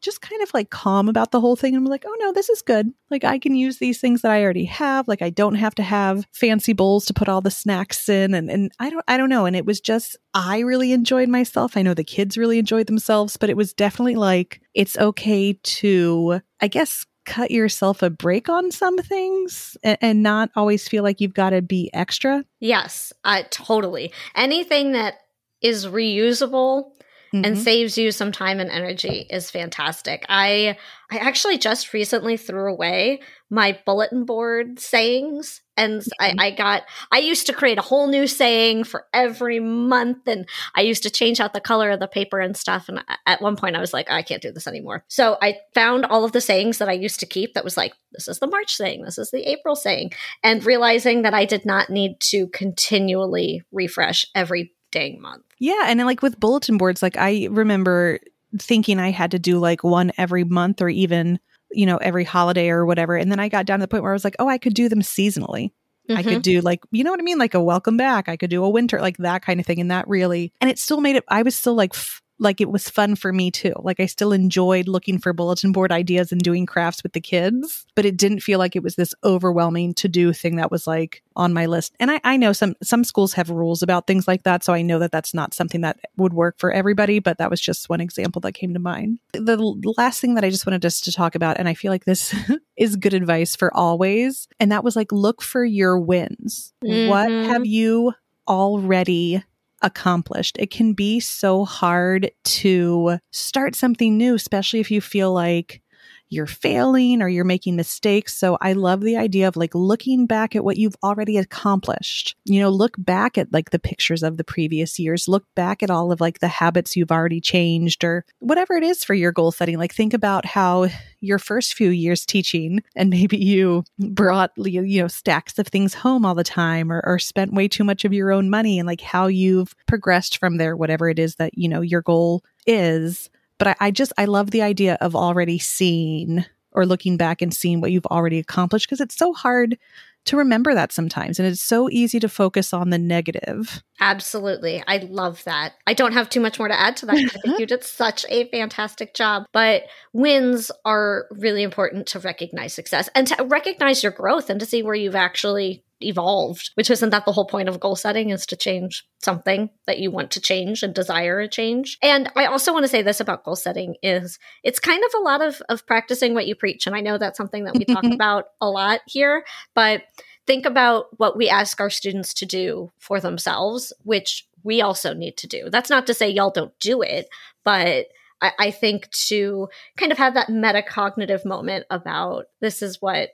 just 0.04 0.20
kind 0.20 0.42
of 0.42 0.52
like 0.52 0.70
calm 0.70 1.08
about 1.08 1.30
the 1.30 1.40
whole 1.40 1.56
thing. 1.56 1.74
And 1.74 1.84
I'm 1.84 1.90
like, 1.90 2.04
oh 2.06 2.16
no, 2.20 2.32
this 2.32 2.48
is 2.48 2.62
good. 2.62 2.92
Like 3.10 3.24
I 3.24 3.38
can 3.38 3.56
use 3.56 3.78
these 3.78 4.00
things 4.00 4.22
that 4.22 4.30
I 4.30 4.42
already 4.42 4.66
have. 4.66 5.08
Like 5.08 5.22
I 5.22 5.30
don't 5.30 5.54
have 5.54 5.74
to 5.76 5.82
have 5.82 6.26
fancy 6.32 6.72
bowls 6.72 7.06
to 7.06 7.14
put 7.14 7.28
all 7.28 7.40
the 7.40 7.50
snacks 7.50 8.08
in. 8.08 8.34
And, 8.34 8.50
and 8.50 8.70
I 8.78 8.90
don't, 8.90 9.04
I 9.08 9.16
don't 9.16 9.30
know. 9.30 9.46
And 9.46 9.56
it 9.56 9.66
was 9.66 9.80
just, 9.80 10.16
I 10.34 10.60
really 10.60 10.92
enjoyed 10.92 11.28
myself. 11.28 11.76
I 11.76 11.82
know 11.82 11.94
the 11.94 12.04
kids 12.04 12.36
really 12.36 12.58
enjoyed 12.58 12.86
themselves, 12.86 13.36
but 13.36 13.50
it 13.50 13.56
was 13.56 13.72
definitely 13.72 14.16
like, 14.16 14.60
it's 14.74 14.98
okay 14.98 15.54
to, 15.54 16.40
I 16.60 16.68
guess, 16.68 17.06
cut 17.24 17.50
yourself 17.50 18.02
a 18.02 18.10
break 18.10 18.48
on 18.50 18.70
some 18.70 18.98
things 18.98 19.76
and, 19.82 19.96
and 20.00 20.22
not 20.22 20.50
always 20.54 20.86
feel 20.86 21.02
like 21.02 21.20
you've 21.20 21.34
got 21.34 21.50
to 21.50 21.62
be 21.62 21.90
extra. 21.94 22.44
Yes, 22.60 23.12
uh, 23.24 23.42
totally. 23.50 24.12
Anything 24.34 24.92
that 24.92 25.14
is 25.62 25.86
reusable 25.86 26.90
mm-hmm. 27.34 27.44
and 27.44 27.58
saves 27.58 27.98
you 27.98 28.12
some 28.12 28.32
time 28.32 28.60
and 28.60 28.70
energy 28.70 29.26
is 29.28 29.50
fantastic. 29.50 30.24
I 30.28 30.76
I 31.10 31.18
actually 31.18 31.58
just 31.58 31.92
recently 31.92 32.36
threw 32.36 32.70
away 32.72 33.20
my 33.50 33.78
bulletin 33.84 34.24
board 34.24 34.78
sayings 34.80 35.60
and 35.76 36.00
mm-hmm. 36.00 36.40
I, 36.40 36.46
I, 36.46 36.50
got 36.50 36.82
i 37.12 37.18
used 37.18 37.46
to 37.46 37.52
create 37.52 37.78
a 37.78 37.82
whole 37.82 38.08
new 38.08 38.26
saying 38.26 38.84
for 38.84 39.06
every 39.12 39.60
month 39.60 40.26
and 40.26 40.48
i 40.74 40.80
used 40.80 41.02
to 41.04 41.10
change 41.10 41.40
out 41.40 41.52
the 41.52 41.60
color 41.60 41.90
of 41.90 42.00
the 42.00 42.08
paper 42.08 42.40
and 42.40 42.56
stuff 42.56 42.88
and 42.88 43.04
at 43.26 43.42
one 43.42 43.56
point 43.56 43.76
i 43.76 43.80
was 43.80 43.92
like 43.92 44.10
i 44.10 44.22
can't 44.22 44.42
do 44.42 44.50
this 44.50 44.66
anymore 44.66 45.04
so 45.08 45.36
i 45.40 45.56
found 45.74 46.04
all 46.06 46.24
of 46.24 46.32
the 46.32 46.40
sayings 46.40 46.78
that 46.78 46.88
i 46.88 46.92
used 46.92 47.20
to 47.20 47.26
keep 47.26 47.54
that 47.54 47.64
was 47.64 47.76
like 47.76 47.92
this 48.12 48.28
is 48.28 48.38
the 48.38 48.46
march 48.46 48.74
saying 48.74 49.02
this 49.02 49.18
is 49.18 49.30
the 49.30 49.48
april 49.48 49.76
saying 49.76 50.10
and 50.42 50.64
realizing 50.64 51.22
that 51.22 51.34
i 51.34 51.44
did 51.44 51.64
not 51.64 51.90
need 51.90 52.18
to 52.20 52.48
continually 52.48 53.62
refresh 53.72 54.26
every 54.34 54.72
dang 54.90 55.20
month 55.20 55.44
yeah. 55.64 55.84
And 55.86 55.98
like 56.00 56.20
with 56.20 56.38
bulletin 56.38 56.76
boards, 56.76 57.02
like 57.02 57.16
I 57.16 57.48
remember 57.50 58.20
thinking 58.58 58.98
I 58.98 59.10
had 59.10 59.30
to 59.30 59.38
do 59.38 59.58
like 59.58 59.82
one 59.82 60.12
every 60.18 60.44
month 60.44 60.82
or 60.82 60.90
even, 60.90 61.40
you 61.70 61.86
know, 61.86 61.96
every 61.96 62.24
holiday 62.24 62.68
or 62.68 62.84
whatever. 62.84 63.16
And 63.16 63.32
then 63.32 63.40
I 63.40 63.48
got 63.48 63.64
down 63.64 63.78
to 63.78 63.84
the 63.84 63.88
point 63.88 64.02
where 64.02 64.12
I 64.12 64.14
was 64.14 64.24
like, 64.24 64.36
oh, 64.38 64.46
I 64.46 64.58
could 64.58 64.74
do 64.74 64.90
them 64.90 65.00
seasonally. 65.00 65.70
Mm-hmm. 66.06 66.16
I 66.18 66.22
could 66.22 66.32
mm-hmm. 66.32 66.40
do 66.40 66.60
like, 66.60 66.80
you 66.90 67.02
know 67.02 67.10
what 67.10 67.18
I 67.18 67.22
mean? 67.22 67.38
Like 67.38 67.54
a 67.54 67.62
welcome 67.62 67.96
back. 67.96 68.28
I 68.28 68.36
could 68.36 68.50
do 68.50 68.62
a 68.62 68.68
winter, 68.68 69.00
like 69.00 69.16
that 69.18 69.40
kind 69.40 69.58
of 69.58 69.64
thing. 69.64 69.80
And 69.80 69.90
that 69.90 70.06
really, 70.06 70.52
and 70.60 70.68
it 70.68 70.78
still 70.78 71.00
made 71.00 71.16
it, 71.16 71.24
I 71.28 71.42
was 71.42 71.56
still 71.56 71.74
like, 71.74 71.94
f- 71.94 72.20
like 72.38 72.60
it 72.60 72.70
was 72.70 72.90
fun 72.90 73.14
for 73.16 73.32
me 73.32 73.50
too. 73.50 73.72
Like 73.76 74.00
I 74.00 74.06
still 74.06 74.32
enjoyed 74.32 74.88
looking 74.88 75.18
for 75.18 75.32
bulletin 75.32 75.72
board 75.72 75.92
ideas 75.92 76.32
and 76.32 76.40
doing 76.40 76.66
crafts 76.66 77.02
with 77.02 77.12
the 77.12 77.20
kids, 77.20 77.86
but 77.94 78.04
it 78.04 78.16
didn't 78.16 78.40
feel 78.40 78.58
like 78.58 78.74
it 78.74 78.82
was 78.82 78.96
this 78.96 79.14
overwhelming 79.22 79.94
to 79.94 80.08
do 80.08 80.32
thing 80.32 80.56
that 80.56 80.70
was 80.70 80.86
like 80.86 81.22
on 81.36 81.52
my 81.52 81.66
list. 81.66 81.94
And 82.00 82.10
I, 82.10 82.20
I 82.24 82.36
know 82.36 82.52
some, 82.52 82.74
some 82.82 83.04
schools 83.04 83.34
have 83.34 83.50
rules 83.50 83.82
about 83.82 84.06
things 84.06 84.26
like 84.26 84.42
that. 84.44 84.64
So 84.64 84.72
I 84.72 84.82
know 84.82 84.98
that 84.98 85.12
that's 85.12 85.34
not 85.34 85.54
something 85.54 85.82
that 85.82 85.98
would 86.16 86.32
work 86.32 86.58
for 86.58 86.72
everybody, 86.72 87.18
but 87.18 87.38
that 87.38 87.50
was 87.50 87.60
just 87.60 87.88
one 87.88 88.00
example 88.00 88.40
that 88.40 88.52
came 88.52 88.74
to 88.74 88.80
mind. 88.80 89.18
The 89.32 89.56
last 89.96 90.20
thing 90.20 90.34
that 90.34 90.44
I 90.44 90.50
just 90.50 90.66
wanted 90.66 90.84
us 90.84 91.00
to 91.02 91.12
talk 91.12 91.34
about, 91.34 91.58
and 91.58 91.68
I 91.68 91.74
feel 91.74 91.92
like 91.92 92.04
this 92.04 92.34
is 92.76 92.96
good 92.96 93.14
advice 93.14 93.54
for 93.56 93.74
always. 93.74 94.48
And 94.58 94.72
that 94.72 94.84
was 94.84 94.96
like, 94.96 95.12
look 95.12 95.42
for 95.42 95.64
your 95.64 95.98
wins. 95.98 96.72
Mm-hmm. 96.84 97.08
What 97.08 97.30
have 97.30 97.66
you 97.66 98.12
already 98.46 99.42
accomplished. 99.84 100.56
It 100.58 100.70
can 100.72 100.94
be 100.94 101.20
so 101.20 101.64
hard 101.64 102.32
to 102.44 103.18
start 103.32 103.76
something 103.76 104.18
new, 104.18 104.34
especially 104.34 104.80
if 104.80 104.90
you 104.90 105.00
feel 105.02 105.32
like 105.32 105.82
you're 106.28 106.46
failing 106.46 107.22
or 107.22 107.28
you're 107.28 107.44
making 107.44 107.76
mistakes. 107.76 108.36
So 108.36 108.58
I 108.60 108.72
love 108.72 109.00
the 109.00 109.16
idea 109.16 109.48
of 109.48 109.56
like 109.56 109.74
looking 109.74 110.26
back 110.26 110.56
at 110.56 110.64
what 110.64 110.76
you've 110.76 110.96
already 111.02 111.36
accomplished. 111.38 112.36
You 112.44 112.60
know, 112.60 112.70
look 112.70 112.94
back 112.98 113.38
at 113.38 113.52
like 113.52 113.70
the 113.70 113.78
pictures 113.78 114.22
of 114.22 114.36
the 114.36 114.44
previous 114.44 114.98
years, 114.98 115.28
look 115.28 115.44
back 115.54 115.82
at 115.82 115.90
all 115.90 116.12
of 116.12 116.20
like 116.20 116.40
the 116.40 116.48
habits 116.48 116.96
you've 116.96 117.12
already 117.12 117.40
changed 117.40 118.04
or 118.04 118.24
whatever 118.40 118.74
it 118.74 118.82
is 118.82 119.04
for 119.04 119.14
your 119.14 119.32
goal 119.32 119.52
setting. 119.52 119.78
Like 119.78 119.94
think 119.94 120.14
about 120.14 120.44
how 120.44 120.88
your 121.24 121.38
first 121.38 121.74
few 121.74 121.90
years 121.90 122.26
teaching 122.26 122.82
and 122.94 123.08
maybe 123.10 123.38
you 123.38 123.82
brought 123.98 124.52
you 124.56 125.00
know 125.00 125.08
stacks 125.08 125.58
of 125.58 125.66
things 125.66 125.94
home 125.94 126.24
all 126.24 126.34
the 126.34 126.44
time 126.44 126.92
or, 126.92 127.02
or 127.04 127.18
spent 127.18 127.54
way 127.54 127.66
too 127.66 127.82
much 127.82 128.04
of 128.04 128.12
your 128.12 128.30
own 128.30 128.50
money 128.50 128.78
and 128.78 128.86
like 128.86 129.00
how 129.00 129.26
you've 129.26 129.74
progressed 129.86 130.38
from 130.38 130.58
there 130.58 130.76
whatever 130.76 131.08
it 131.08 131.18
is 131.18 131.36
that 131.36 131.56
you 131.56 131.68
know 131.68 131.80
your 131.80 132.02
goal 132.02 132.42
is 132.66 133.30
but 133.58 133.68
I, 133.68 133.76
I 133.80 133.90
just, 133.90 134.12
I 134.18 134.24
love 134.26 134.50
the 134.50 134.62
idea 134.62 134.96
of 135.00 135.14
already 135.14 135.58
seeing 135.58 136.44
or 136.72 136.86
looking 136.86 137.16
back 137.16 137.40
and 137.40 137.54
seeing 137.54 137.80
what 137.80 137.92
you've 137.92 138.06
already 138.06 138.38
accomplished 138.38 138.86
because 138.88 139.00
it's 139.00 139.16
so 139.16 139.32
hard 139.32 139.78
to 140.26 140.36
remember 140.36 140.74
that 140.74 140.92
sometimes. 140.92 141.38
And 141.38 141.46
it's 141.46 141.60
so 141.60 141.90
easy 141.90 142.18
to 142.20 142.28
focus 142.28 142.72
on 142.72 142.90
the 142.90 142.98
negative. 142.98 143.82
Absolutely. 144.00 144.82
I 144.86 144.98
love 144.98 145.44
that. 145.44 145.74
I 145.86 145.94
don't 145.94 146.12
have 146.12 146.30
too 146.30 146.40
much 146.40 146.58
more 146.58 146.68
to 146.68 146.78
add 146.78 146.96
to 146.98 147.06
that. 147.06 147.16
I 147.16 147.28
think 147.28 147.58
you 147.58 147.66
did 147.66 147.84
such 147.84 148.24
a 148.28 148.48
fantastic 148.48 149.14
job. 149.14 149.44
But 149.52 149.84
wins 150.12 150.70
are 150.84 151.26
really 151.30 151.62
important 151.62 152.06
to 152.08 152.18
recognize 152.20 152.72
success 152.72 153.08
and 153.14 153.26
to 153.28 153.44
recognize 153.44 154.02
your 154.02 154.12
growth 154.12 154.48
and 154.48 154.58
to 154.60 154.66
see 154.66 154.82
where 154.82 154.94
you've 154.94 155.14
actually 155.14 155.84
evolved, 156.04 156.70
which 156.74 156.90
isn't 156.90 157.10
that 157.10 157.24
the 157.24 157.32
whole 157.32 157.46
point 157.46 157.68
of 157.68 157.80
goal 157.80 157.96
setting 157.96 158.30
is 158.30 158.46
to 158.46 158.56
change 158.56 159.04
something 159.22 159.70
that 159.86 159.98
you 159.98 160.10
want 160.10 160.30
to 160.32 160.40
change 160.40 160.82
and 160.82 160.94
desire 160.94 161.40
a 161.40 161.48
change. 161.48 161.98
And 162.02 162.30
I 162.36 162.46
also 162.46 162.72
want 162.72 162.84
to 162.84 162.88
say 162.88 163.02
this 163.02 163.20
about 163.20 163.44
goal 163.44 163.56
setting 163.56 163.96
is 164.02 164.38
it's 164.62 164.78
kind 164.78 165.02
of 165.04 165.10
a 165.14 165.22
lot 165.22 165.42
of, 165.42 165.62
of 165.68 165.86
practicing 165.86 166.34
what 166.34 166.46
you 166.46 166.54
preach. 166.54 166.86
And 166.86 166.94
I 166.94 167.00
know 167.00 167.18
that's 167.18 167.38
something 167.38 167.64
that 167.64 167.74
we 167.74 167.84
talk 167.84 168.04
about 168.12 168.46
a 168.60 168.68
lot 168.68 169.00
here, 169.06 169.44
but 169.74 170.02
think 170.46 170.66
about 170.66 171.06
what 171.18 171.36
we 171.36 171.48
ask 171.48 171.80
our 171.80 171.90
students 171.90 172.34
to 172.34 172.46
do 172.46 172.92
for 172.98 173.20
themselves, 173.20 173.92
which 174.02 174.46
we 174.62 174.80
also 174.80 175.14
need 175.14 175.36
to 175.38 175.46
do. 175.46 175.70
That's 175.70 175.90
not 175.90 176.06
to 176.06 176.14
say 176.14 176.28
y'all 176.28 176.50
don't 176.50 176.78
do 176.80 177.02
it, 177.02 177.28
but 177.64 178.06
I, 178.40 178.52
I 178.58 178.70
think 178.70 179.10
to 179.28 179.68
kind 179.96 180.12
of 180.12 180.18
have 180.18 180.34
that 180.34 180.48
metacognitive 180.48 181.44
moment 181.44 181.86
about 181.90 182.46
this 182.60 182.82
is 182.82 183.00
what 183.00 183.30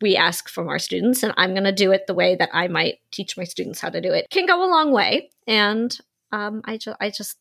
we 0.00 0.16
ask 0.16 0.48
from 0.48 0.68
our 0.68 0.78
students, 0.78 1.22
and 1.22 1.32
I'm 1.36 1.52
going 1.52 1.64
to 1.64 1.72
do 1.72 1.92
it 1.92 2.06
the 2.06 2.14
way 2.14 2.36
that 2.36 2.50
I 2.52 2.68
might 2.68 2.98
teach 3.12 3.36
my 3.36 3.44
students 3.44 3.80
how 3.80 3.90
to 3.90 4.00
do 4.00 4.12
it. 4.12 4.26
Can 4.30 4.46
go 4.46 4.64
a 4.64 4.70
long 4.70 4.92
way, 4.92 5.30
and 5.46 5.96
um, 6.32 6.62
I 6.64 6.76
just 6.76 6.96
I 7.00 7.10
just 7.10 7.36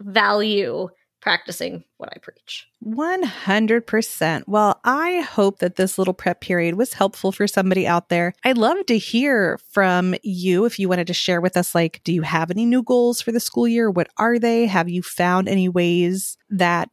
value 0.00 0.88
practicing 1.20 1.84
what 1.98 2.08
I 2.14 2.18
preach. 2.18 2.66
100%. 2.84 4.44
Well, 4.46 4.80
I 4.84 5.20
hope 5.20 5.58
that 5.58 5.76
this 5.76 5.98
little 5.98 6.14
prep 6.14 6.40
period 6.40 6.76
was 6.76 6.94
helpful 6.94 7.30
for 7.30 7.46
somebody 7.46 7.86
out 7.86 8.08
there. 8.08 8.32
I'd 8.42 8.58
love 8.58 8.86
to 8.86 8.98
hear 8.98 9.58
from 9.70 10.14
you 10.22 10.64
if 10.64 10.78
you 10.78 10.88
wanted 10.88 11.06
to 11.08 11.14
share 11.14 11.40
with 11.40 11.56
us 11.56 11.74
like 11.74 12.00
do 12.04 12.12
you 12.12 12.22
have 12.22 12.50
any 12.50 12.64
new 12.64 12.82
goals 12.82 13.20
for 13.20 13.32
the 13.32 13.40
school 13.40 13.68
year? 13.68 13.90
What 13.90 14.08
are 14.16 14.38
they? 14.38 14.66
Have 14.66 14.88
you 14.88 15.02
found 15.02 15.48
any 15.48 15.68
ways 15.68 16.36
that 16.48 16.88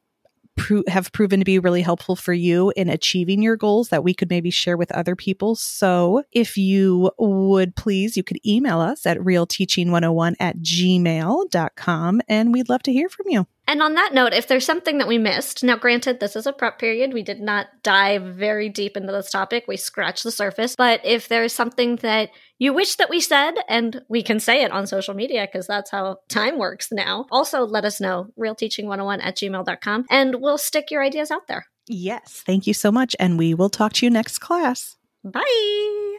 pro- 0.57 0.83
have 0.87 1.11
proven 1.11 1.39
to 1.39 1.45
be 1.45 1.59
really 1.59 1.81
helpful 1.81 2.15
for 2.15 2.33
you 2.33 2.73
in 2.75 2.89
achieving 2.89 3.41
your 3.41 3.55
goals 3.55 3.89
that 3.89 4.03
we 4.03 4.13
could 4.13 4.29
maybe 4.29 4.49
share 4.49 4.75
with 4.75 4.91
other 4.91 5.15
people. 5.15 5.55
So 5.55 6.23
if 6.31 6.57
you 6.57 7.11
would 7.17 7.75
please, 7.75 8.17
you 8.17 8.23
could 8.23 8.45
email 8.45 8.79
us 8.79 9.05
at 9.05 9.17
realteaching101 9.19 10.35
at 10.39 10.57
gmail.com 10.57 12.21
and 12.27 12.53
we'd 12.53 12.69
love 12.69 12.83
to 12.83 12.93
hear 12.93 13.09
from 13.09 13.27
you. 13.29 13.47
And 13.67 13.81
on 13.81 13.95
that 13.95 14.13
note, 14.13 14.33
if 14.33 14.47
there's 14.47 14.65
something 14.65 14.97
that 14.97 15.07
we 15.07 15.17
missed, 15.17 15.63
now 15.63 15.75
granted, 15.75 16.19
this 16.19 16.35
is 16.35 16.47
a 16.47 16.53
prep 16.53 16.79
period. 16.79 17.13
We 17.13 17.21
did 17.21 17.41
not 17.41 17.67
dive 17.83 18.23
very 18.23 18.69
deep 18.69 18.95
into 18.95 19.11
this 19.11 19.29
topic. 19.29 19.65
We 19.67 19.75
scratched 19.75 20.23
the 20.23 20.31
surface. 20.31 20.75
But 20.75 21.01
if 21.03 21.27
there's 21.27 21.53
something 21.53 21.97
that 21.97 22.29
you 22.59 22.73
wish 22.73 22.95
that 22.95 23.09
we 23.09 23.19
said, 23.19 23.55
and 23.67 24.01
we 24.07 24.23
can 24.23 24.39
say 24.39 24.63
it 24.63 24.71
on 24.71 24.87
social 24.87 25.13
media 25.13 25.47
because 25.51 25.67
that's 25.67 25.91
how 25.91 26.19
time 26.29 26.57
works 26.57 26.91
now, 26.91 27.25
also 27.29 27.65
let 27.65 27.83
us 27.83 27.99
know, 27.99 28.27
realteaching101 28.39 29.19
at 29.21 29.35
gmail.com, 29.35 30.05
and 30.09 30.41
we'll 30.41 30.57
stick 30.57 30.89
your 30.89 31.03
ideas 31.03 31.29
out 31.29 31.47
there. 31.47 31.65
Yes. 31.87 32.43
Thank 32.45 32.67
you 32.67 32.73
so 32.73 32.91
much. 32.91 33.15
And 33.19 33.37
we 33.37 33.53
will 33.53 33.69
talk 33.69 33.93
to 33.93 34.05
you 34.05 34.09
next 34.09 34.39
class. 34.39 34.95
Bye. 35.23 36.17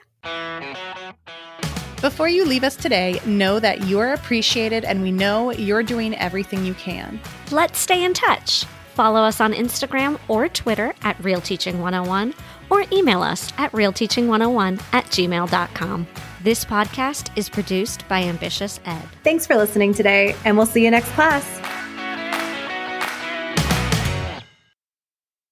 Before 2.00 2.28
you 2.28 2.44
leave 2.44 2.62
us 2.62 2.76
today, 2.76 3.20
know 3.26 3.58
that 3.58 3.88
you 3.88 3.98
are 3.98 4.12
appreciated 4.12 4.84
and 4.84 5.02
we 5.02 5.10
know 5.10 5.50
you're 5.50 5.82
doing 5.82 6.14
everything 6.16 6.64
you 6.64 6.74
can. 6.74 7.18
Let's 7.50 7.80
stay 7.80 8.04
in 8.04 8.14
touch. 8.14 8.64
Follow 8.94 9.20
us 9.20 9.40
on 9.40 9.52
Instagram 9.52 10.16
or 10.28 10.48
Twitter 10.48 10.94
at 11.02 11.18
realteaching101 11.18 12.34
or 12.70 12.84
email 12.92 13.20
us 13.20 13.52
at 13.58 13.72
realteaching101 13.72 14.80
at 14.92 15.06
gmail.com. 15.06 16.06
This 16.44 16.64
podcast 16.64 17.36
is 17.36 17.48
produced 17.48 18.06
by 18.06 18.22
Ambitious 18.22 18.78
Ed. 18.84 19.02
Thanks 19.24 19.44
for 19.44 19.56
listening 19.56 19.92
today, 19.92 20.36
and 20.44 20.56
we'll 20.56 20.66
see 20.66 20.84
you 20.84 20.92
next 20.92 21.10
class. 21.10 21.77